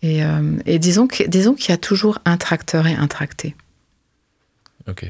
[0.05, 3.55] Et, euh, et disons que- disons qu'il y a toujours un tracteur et un tracté.
[4.87, 5.05] Ok.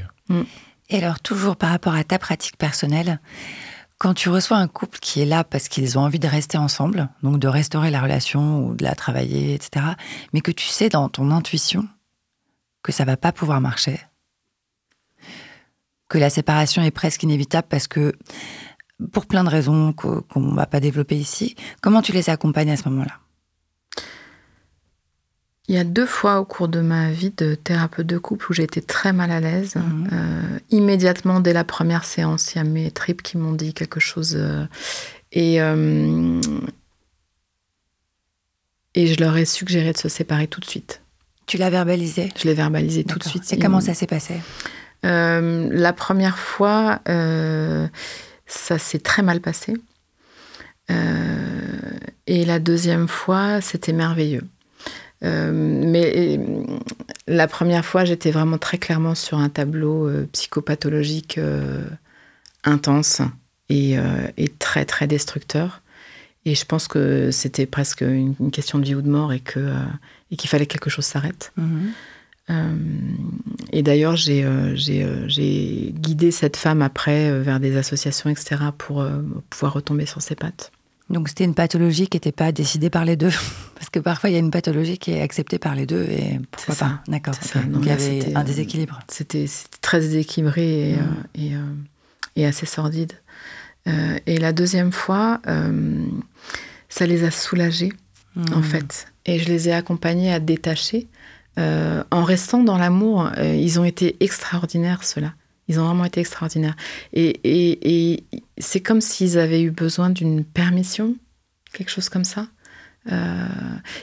[0.90, 3.20] Et alors, toujours par rapport à ta pratique personnelle,
[3.98, 7.10] quand tu reçois un couple qui est là parce qu'ils ont envie de rester ensemble,
[7.24, 9.86] donc de restaurer la relation ou de la travailler, etc.,
[10.32, 11.86] mais que tu sais dans ton intuition
[12.82, 14.00] que ça va pas pouvoir marcher,
[16.08, 18.14] que la séparation est presque inévitable parce que,
[19.12, 22.72] pour plein de raisons qu'o- qu'on ne va pas développer ici, comment tu les accompagnes
[22.72, 23.20] à ce moment-là?
[25.68, 28.54] Il y a deux fois au cours de ma vie de thérapeute de couple où
[28.54, 29.76] j'ai été très mal à l'aise.
[29.76, 30.10] Mhm.
[30.14, 34.00] Euh, immédiatement, dès la première séance, il y a mes tripes qui m'ont dit quelque
[34.00, 34.36] chose.
[34.38, 34.66] euh,
[35.32, 36.40] et, euh,
[38.94, 41.02] et je leur ai suggéré de se séparer tout de suite.
[41.48, 42.32] Tu l'as verbalisé?
[42.38, 43.52] Je l'ai verbalisé tout de suite.
[43.52, 44.36] Et comment ça s'est passé?
[45.04, 49.74] La première fois, ça s'est très mal passé.
[52.28, 54.44] Et la deuxième fois, c'était merveilleux.
[55.26, 56.40] Euh, mais
[57.28, 61.84] la première fois, j'étais vraiment très clairement sur un tableau euh, psychopathologique euh,
[62.64, 63.22] intense
[63.70, 63.96] et,
[64.38, 65.82] et très très destructeur.
[66.46, 69.40] Et je pense que c'était presque une, une question de vie ou de mort et
[69.40, 69.74] que
[70.32, 71.52] et qu'il fallait que quelque chose s'arrête.
[71.58, 71.92] Mhm.
[72.50, 72.76] Euh,
[73.72, 79.74] et d'ailleurs, j'ai euh, guidé cette femme après vers des associations, etc., pour euh, pouvoir
[79.74, 80.72] retomber sur ses pattes.
[81.10, 83.32] Donc c'était une pathologie qui n'était pas décidée par les deux
[83.76, 86.40] Parce que parfois il y a une pathologie qui est acceptée par les deux et
[86.52, 87.36] pourquoi pas D'accord.
[87.40, 87.60] C'est ça.
[87.60, 87.66] ok.
[87.68, 89.00] Non, Donc il y avait un euh, déséquilibre.
[89.10, 89.46] C'était
[89.82, 91.00] très déséquilibré et, Mhm.
[91.02, 91.60] euh, et, euh,
[92.38, 93.14] et assez sordide.
[93.88, 95.40] Euh, et la deuxième fois,
[96.90, 97.94] ça les a soulagés,
[98.52, 98.64] en Mhm.
[98.64, 99.08] fait.
[99.28, 101.08] Et je les ai accompagnés à détacher.
[101.58, 105.34] En restant dans l'amour, ils ont été extraordinaires, ceux-là.
[105.68, 106.76] Ils ont vraiment été extraordinaires.
[107.14, 108.24] Et, et- et
[108.58, 111.16] c'est comme s'ils avaient eu besoin d'une permission,
[111.74, 112.48] quelque chose comme ça.
[113.12, 113.48] Euh,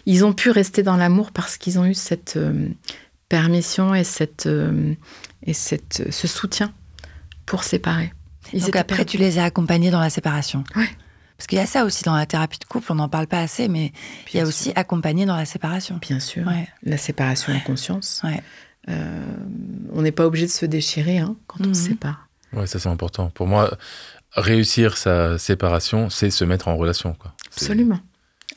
[0.06, 2.68] ils ont pu rester dans l'amour parce qu'ils ont eu cette euh,
[3.28, 4.94] permission et, cette, euh,
[5.44, 6.72] et cette, ce soutien
[7.46, 8.12] pour séparer.
[8.52, 9.10] Ils Donc après perdus.
[9.12, 10.64] tu les as accompagnés dans la séparation.
[10.76, 10.88] Ouais.
[11.36, 13.40] Parce qu'il y a ça aussi dans la thérapie de couple, on n'en parle pas
[13.40, 13.92] assez, mais
[14.32, 14.72] il y a aussi sûr.
[14.76, 15.98] accompagner dans la séparation.
[16.00, 16.46] Bien sûr.
[16.46, 16.68] Ouais.
[16.84, 18.20] La séparation en conscience.
[18.22, 18.40] Ouais.
[18.88, 19.22] Euh,
[19.92, 21.74] on n'est pas obligé de se déchirer hein, quand on Mhm.
[21.74, 22.28] se sépare.
[22.52, 23.30] Ouais, ça c'est important.
[23.30, 23.76] Pour moi,
[24.32, 27.14] réussir sa séparation, c'est se mettre en relation.
[27.14, 27.32] Quoi.
[27.46, 28.00] Absolument.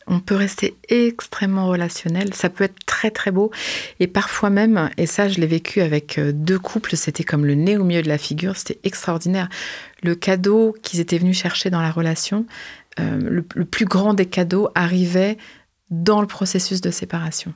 [0.07, 2.33] On peut rester extrêmement relationnel.
[2.35, 3.51] Ça peut être très très beau.
[3.99, 7.55] Et parfois même, et ça je l'ai vécu avec euh, deux couples, c'était comme le
[7.55, 9.49] nez au milieu de la figure, c'était extraordinaire.
[10.03, 12.45] Le cadeau qu'ils étaient venus chercher dans la relation,
[12.99, 15.37] euh, le, le plus grand des cadeaux arrivait
[15.89, 17.53] dans le processus de séparation.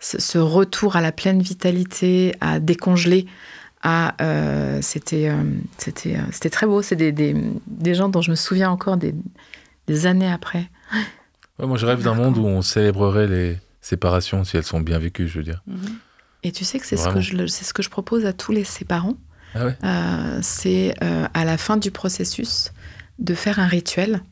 [0.00, 3.26] Ce, ce retour à la pleine vitalité, à décongeler,
[3.82, 5.42] à euh, c'était euh,
[5.78, 6.82] c'était euh, c'était très beau.
[6.82, 7.34] C'est des, des,
[7.66, 9.14] des gens dont je me souviens encore des,
[9.86, 10.68] des années après.
[11.58, 14.98] Ouais, moi, je rêve d'un monde où on célébrerait les séparations si elles sont bien
[14.98, 15.62] vécues, je veux dire.
[15.66, 15.98] Mhm.
[16.42, 18.52] Et tu sais que c'est ce que, je, c'est ce que je propose à tous
[18.52, 19.16] les séparants.
[19.54, 22.72] Ah ouais Euh, c'est euh, à la fin du processus
[23.18, 24.22] de faire un rituel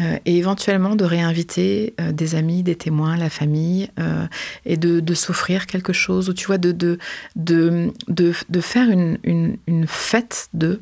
[0.00, 4.26] euh, et éventuellement de réinviter euh, des amis, des témoins, la famille euh,
[4.66, 6.98] et de, de s'offrir quelque chose ou tu vois de, de,
[7.36, 10.80] de, de, faire une, une, une fête de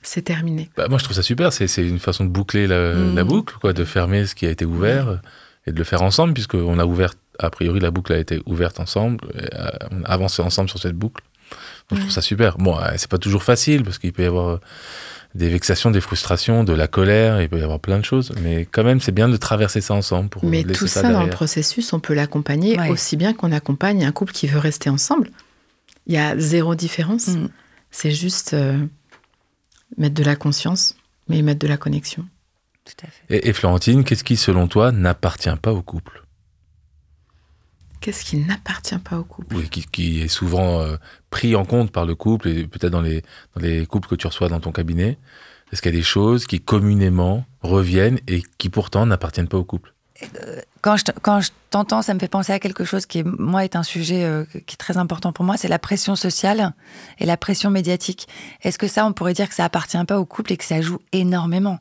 [0.00, 0.70] c'est terminé.
[0.78, 1.52] Bah, moi, je trouve ça super.
[1.52, 3.14] C'est une façon de boucler la, Mhm.
[3.14, 5.20] la boucle, quoi, de fermer ce qui a été ouvert
[5.66, 8.80] et de le faire ensemble, puisqu'on a ouvert, a priori, la boucle a été ouverte
[8.80, 9.22] ensemble.
[9.38, 9.44] et,
[9.90, 11.22] on a avancé ensemble sur cette boucle.
[11.90, 12.56] Donc, je trouve ça super.
[12.56, 14.58] Bon, c'est pas toujours facile, parce qu'il peut y avoir
[15.34, 18.32] des vexations, des frustrations, de la colère, il peut y avoir plein de choses.
[18.42, 21.12] Mais quand même, c'est bien de traverser ça ensemble pour Mais laisser tout ça, ça,
[21.12, 22.88] dans le processus, on peut l'accompagner Ouais.
[22.90, 25.30] aussi bien qu'on accompagne un couple qui veut rester ensemble.
[26.06, 27.28] Il y a zéro différence.
[27.28, 27.48] Mhm.
[27.92, 28.78] C'est juste euh,
[29.98, 30.96] mettre de la conscience,
[31.28, 32.26] mais mettre de la connexion.
[32.84, 33.36] Tout à fait.
[33.36, 36.24] Et, et Florentine, qu'est-ce qui, selon toi, n'appartient pas au couple?
[38.00, 40.96] Qu'est-ce qui n'appartient pas au couple Oui, qui, qui est souvent euh,
[41.30, 43.22] pris en compte par le couple et peut-être dans les,
[43.54, 45.18] dans les couples que tu reçois dans ton cabinet
[45.72, 49.64] Est-ce qu'il y a des choses qui communément reviennent et qui pourtant n'appartiennent pas au
[49.64, 49.92] couple?
[50.82, 53.74] Quand je, quand je t'entends, ça me fait penser à quelque chose qui, moi, est
[53.74, 56.74] un sujet euh, qui est très important pour moi, c'est la pression sociale
[57.18, 58.28] et la pression médiatique.
[58.62, 60.82] Est-ce que ça, on pourrait dire que ça appartient pas au couple et que ça
[60.82, 61.78] joue énormément?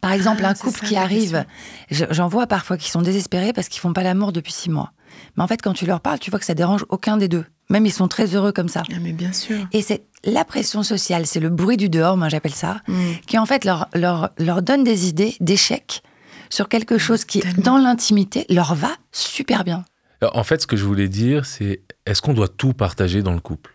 [0.00, 1.44] Par exemple, Ah, un couple ça, qui arrive,
[1.90, 4.92] je- j'en vois parfois qui sont désespérés parce qu'ils font pas l'amour depuis six mois.
[5.36, 7.44] Mais en fait, quand tu leur parles, tu vois que ça dérange aucun des deux.
[7.70, 8.82] Même ils sont très heureux comme ça.
[8.90, 9.66] Ah, mais bien sûr.
[9.72, 12.94] Et c'est la pression sociale, c'est le bruit du dehors, moi j'appelle ça, Mm.
[13.26, 16.02] qui en fait leur, leur, leur donne des idées d'échecs
[16.50, 17.62] sur quelque chose qui, tellement.
[17.62, 19.84] dans l'intimité, leur va super bien.
[20.20, 23.32] Alors, En fait, ce que je voulais dire, c'est est-ce qu'on doit tout partager dans
[23.32, 23.74] le couple?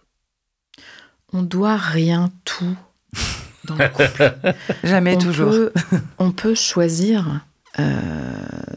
[1.34, 2.76] On doit rien tout
[3.66, 4.34] dans le couple.
[4.84, 5.52] Jamais on toujours.
[5.52, 5.74] Peut,
[6.18, 7.42] on peut choisir
[7.80, 7.92] euh,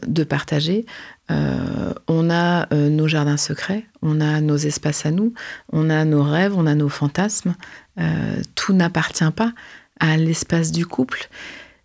[0.05, 0.85] de partager.
[1.31, 5.33] Euh, on a euh, nos jardins secrets, on a nos espaces à nous,
[5.71, 7.55] on a nos rêves, on a nos fantasmes.
[7.99, 9.53] Euh, tout n'appartient pas
[9.99, 11.29] à l'espace du couple.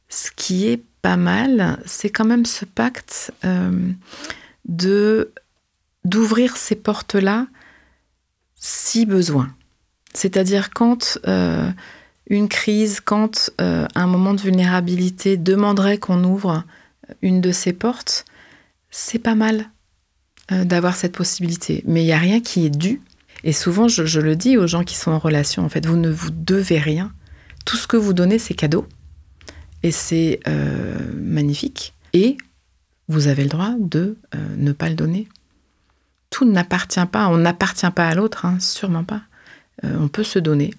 [0.08, 3.32] Ce qui est pas mal, c'est quand même ce pacte
[4.66, 5.32] de
[6.04, 7.46] d'ouvrir ces portes-là
[8.56, 9.54] si besoin.
[10.14, 11.18] C'est-à-dire quand
[12.28, 16.64] une crise, quand un moment de vulnérabilité demanderait qu'on ouvre
[17.22, 18.24] une de ces portes,
[18.98, 19.70] c'est pas mal
[20.52, 21.82] euh, d'avoir cette possibilité.
[21.86, 23.00] Mais il n'y a rien qui est dû.
[23.44, 25.96] Et souvent, je, je le dis aux gens qui sont en relation, en fait, vous
[25.96, 27.12] ne vous devez rien.
[27.64, 28.86] Tout ce que vous donnez, c'est cadeau.
[29.84, 31.94] Et c'est euh, magnifique.
[32.12, 32.36] Et
[33.06, 35.28] vous avez le droit de euh, ne pas le donner.
[36.30, 39.22] Tout n'appartient pas, on n'appartient pas à l'autre, hein, sûrement pas.
[39.84, 40.74] Euh, on peut se donner.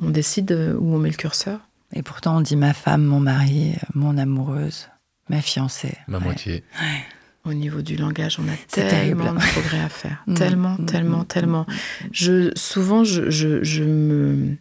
[0.00, 1.58] On décide où on met le curseur.
[1.92, 4.88] Et pourtant, on dit ma femme, mon mari, mon amoureuse,
[5.28, 5.96] ma fiancée.
[6.06, 6.24] Ma Ouais.
[6.24, 6.64] moitié.
[7.44, 10.22] Au niveau du langage, on a tellement de progrès à faire.
[10.26, 11.66] Mm, tellement, mm, tellement, mm, tellement.
[12.12, 14.56] Je, souvent, je, je, je me,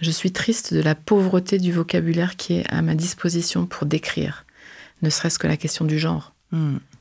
[0.00, 4.44] je suis triste de la pauvreté du vocabulaire qui est à ma disposition pour décrire,
[5.02, 6.34] ne serait-ce que la question du genre.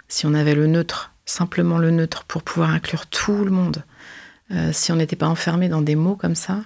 [0.07, 3.83] Si on avait le neutre, simplement le neutre, pour pouvoir inclure tout le monde,
[4.51, 6.61] euh, si on n'était pas enfermé dans des mots comme ça,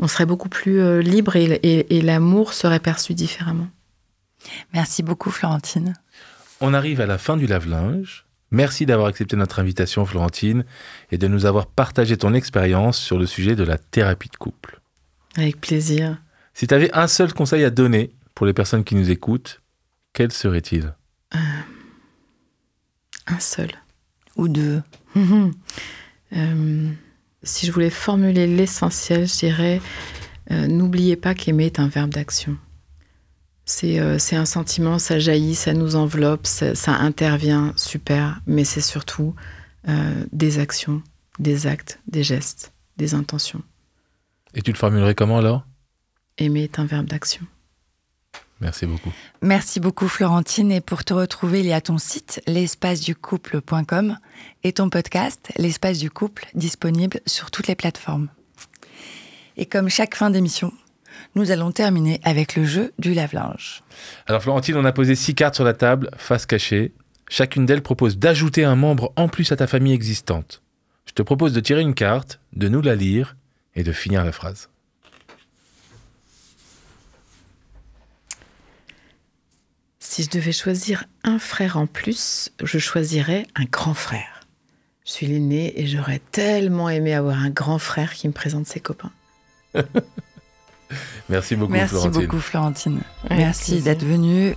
[0.00, 3.68] on serait beaucoup plus euh, libre et, et- et l'amour serait perçu différemment.
[4.74, 5.94] Merci beaucoup, Florentine.
[6.60, 8.26] On arrive à la fin du lave-linge.
[8.50, 10.64] Merci d'avoir accepté notre invitation, Florentine,
[11.10, 14.80] et de nous avoir partagé ton expérience sur le sujet de la thérapie de couple.
[15.36, 16.22] Avec plaisir.
[16.54, 19.60] Si tu avais un seul conseil à donner pour les personnes qui nous écoutent,
[20.12, 20.94] quel serait-il?
[23.26, 23.70] Un seul.
[24.36, 24.82] Ou deux.
[26.32, 26.90] Euh,
[27.44, 29.80] si je voulais formuler l'essentiel, je dirais
[30.50, 32.56] euh, n'oubliez pas qu'aimer est un verbe d'action.
[33.68, 38.64] C'est euh, c'est un sentiment, ça jaillit, ça nous enveloppe, ça, ça intervient, super, mais
[38.64, 39.34] c'est surtout
[39.88, 41.02] euh, des actions,
[41.40, 43.62] des actes, des gestes, des intentions.
[44.54, 45.66] Et tu le formulerais comment alors
[46.38, 47.44] Aimer est un verbe d'action.
[48.60, 49.12] Merci beaucoup.
[49.42, 50.72] Merci beaucoup, Florentine.
[50.72, 54.16] Et pour te retrouver, il y a ton site, l'espaceducouple.com,
[54.62, 58.28] et ton podcast, L'espace du couple, disponible sur toutes les plateformes.
[59.56, 60.72] Et comme chaque fin d'émission,
[61.36, 63.84] nous allons terminer avec le jeu du lave-linge.
[64.26, 66.92] Alors Florentine, on a posé six cartes sur la table, face cachée.
[67.28, 70.62] Chacune d'elles propose d'ajouter un membre en plus à ta famille existante.
[71.04, 73.36] Je te propose de tirer une carte, de nous la lire
[73.74, 74.70] et de finir la phrase.
[79.98, 84.40] Si je devais choisir un frère en plus, je choisirais un grand frère.
[85.04, 88.80] Je suis l'aîné et j'aurais tellement aimé avoir un grand frère qui me présente ses
[88.80, 89.12] copains.
[91.28, 92.22] Merci beaucoup Merci Florentine.
[92.22, 93.00] beaucoup, Florentine.
[93.28, 94.54] Avec Merci d'être venue.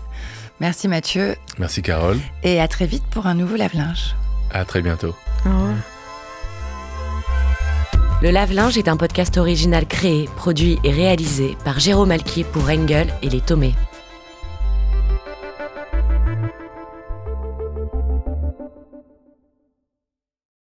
[0.59, 1.35] Merci, Mathieu.
[1.57, 2.19] Merci Carole.
[2.43, 4.15] Et à très vite pour un nouveau lave-linge.
[4.51, 5.15] À très bientôt.
[5.45, 5.73] Au revoir.
[8.21, 13.07] Le lave-linge est un podcast original créé, produit et réalisé par Jérôme Alquier pour Engel
[13.21, 13.75] et les Tomés.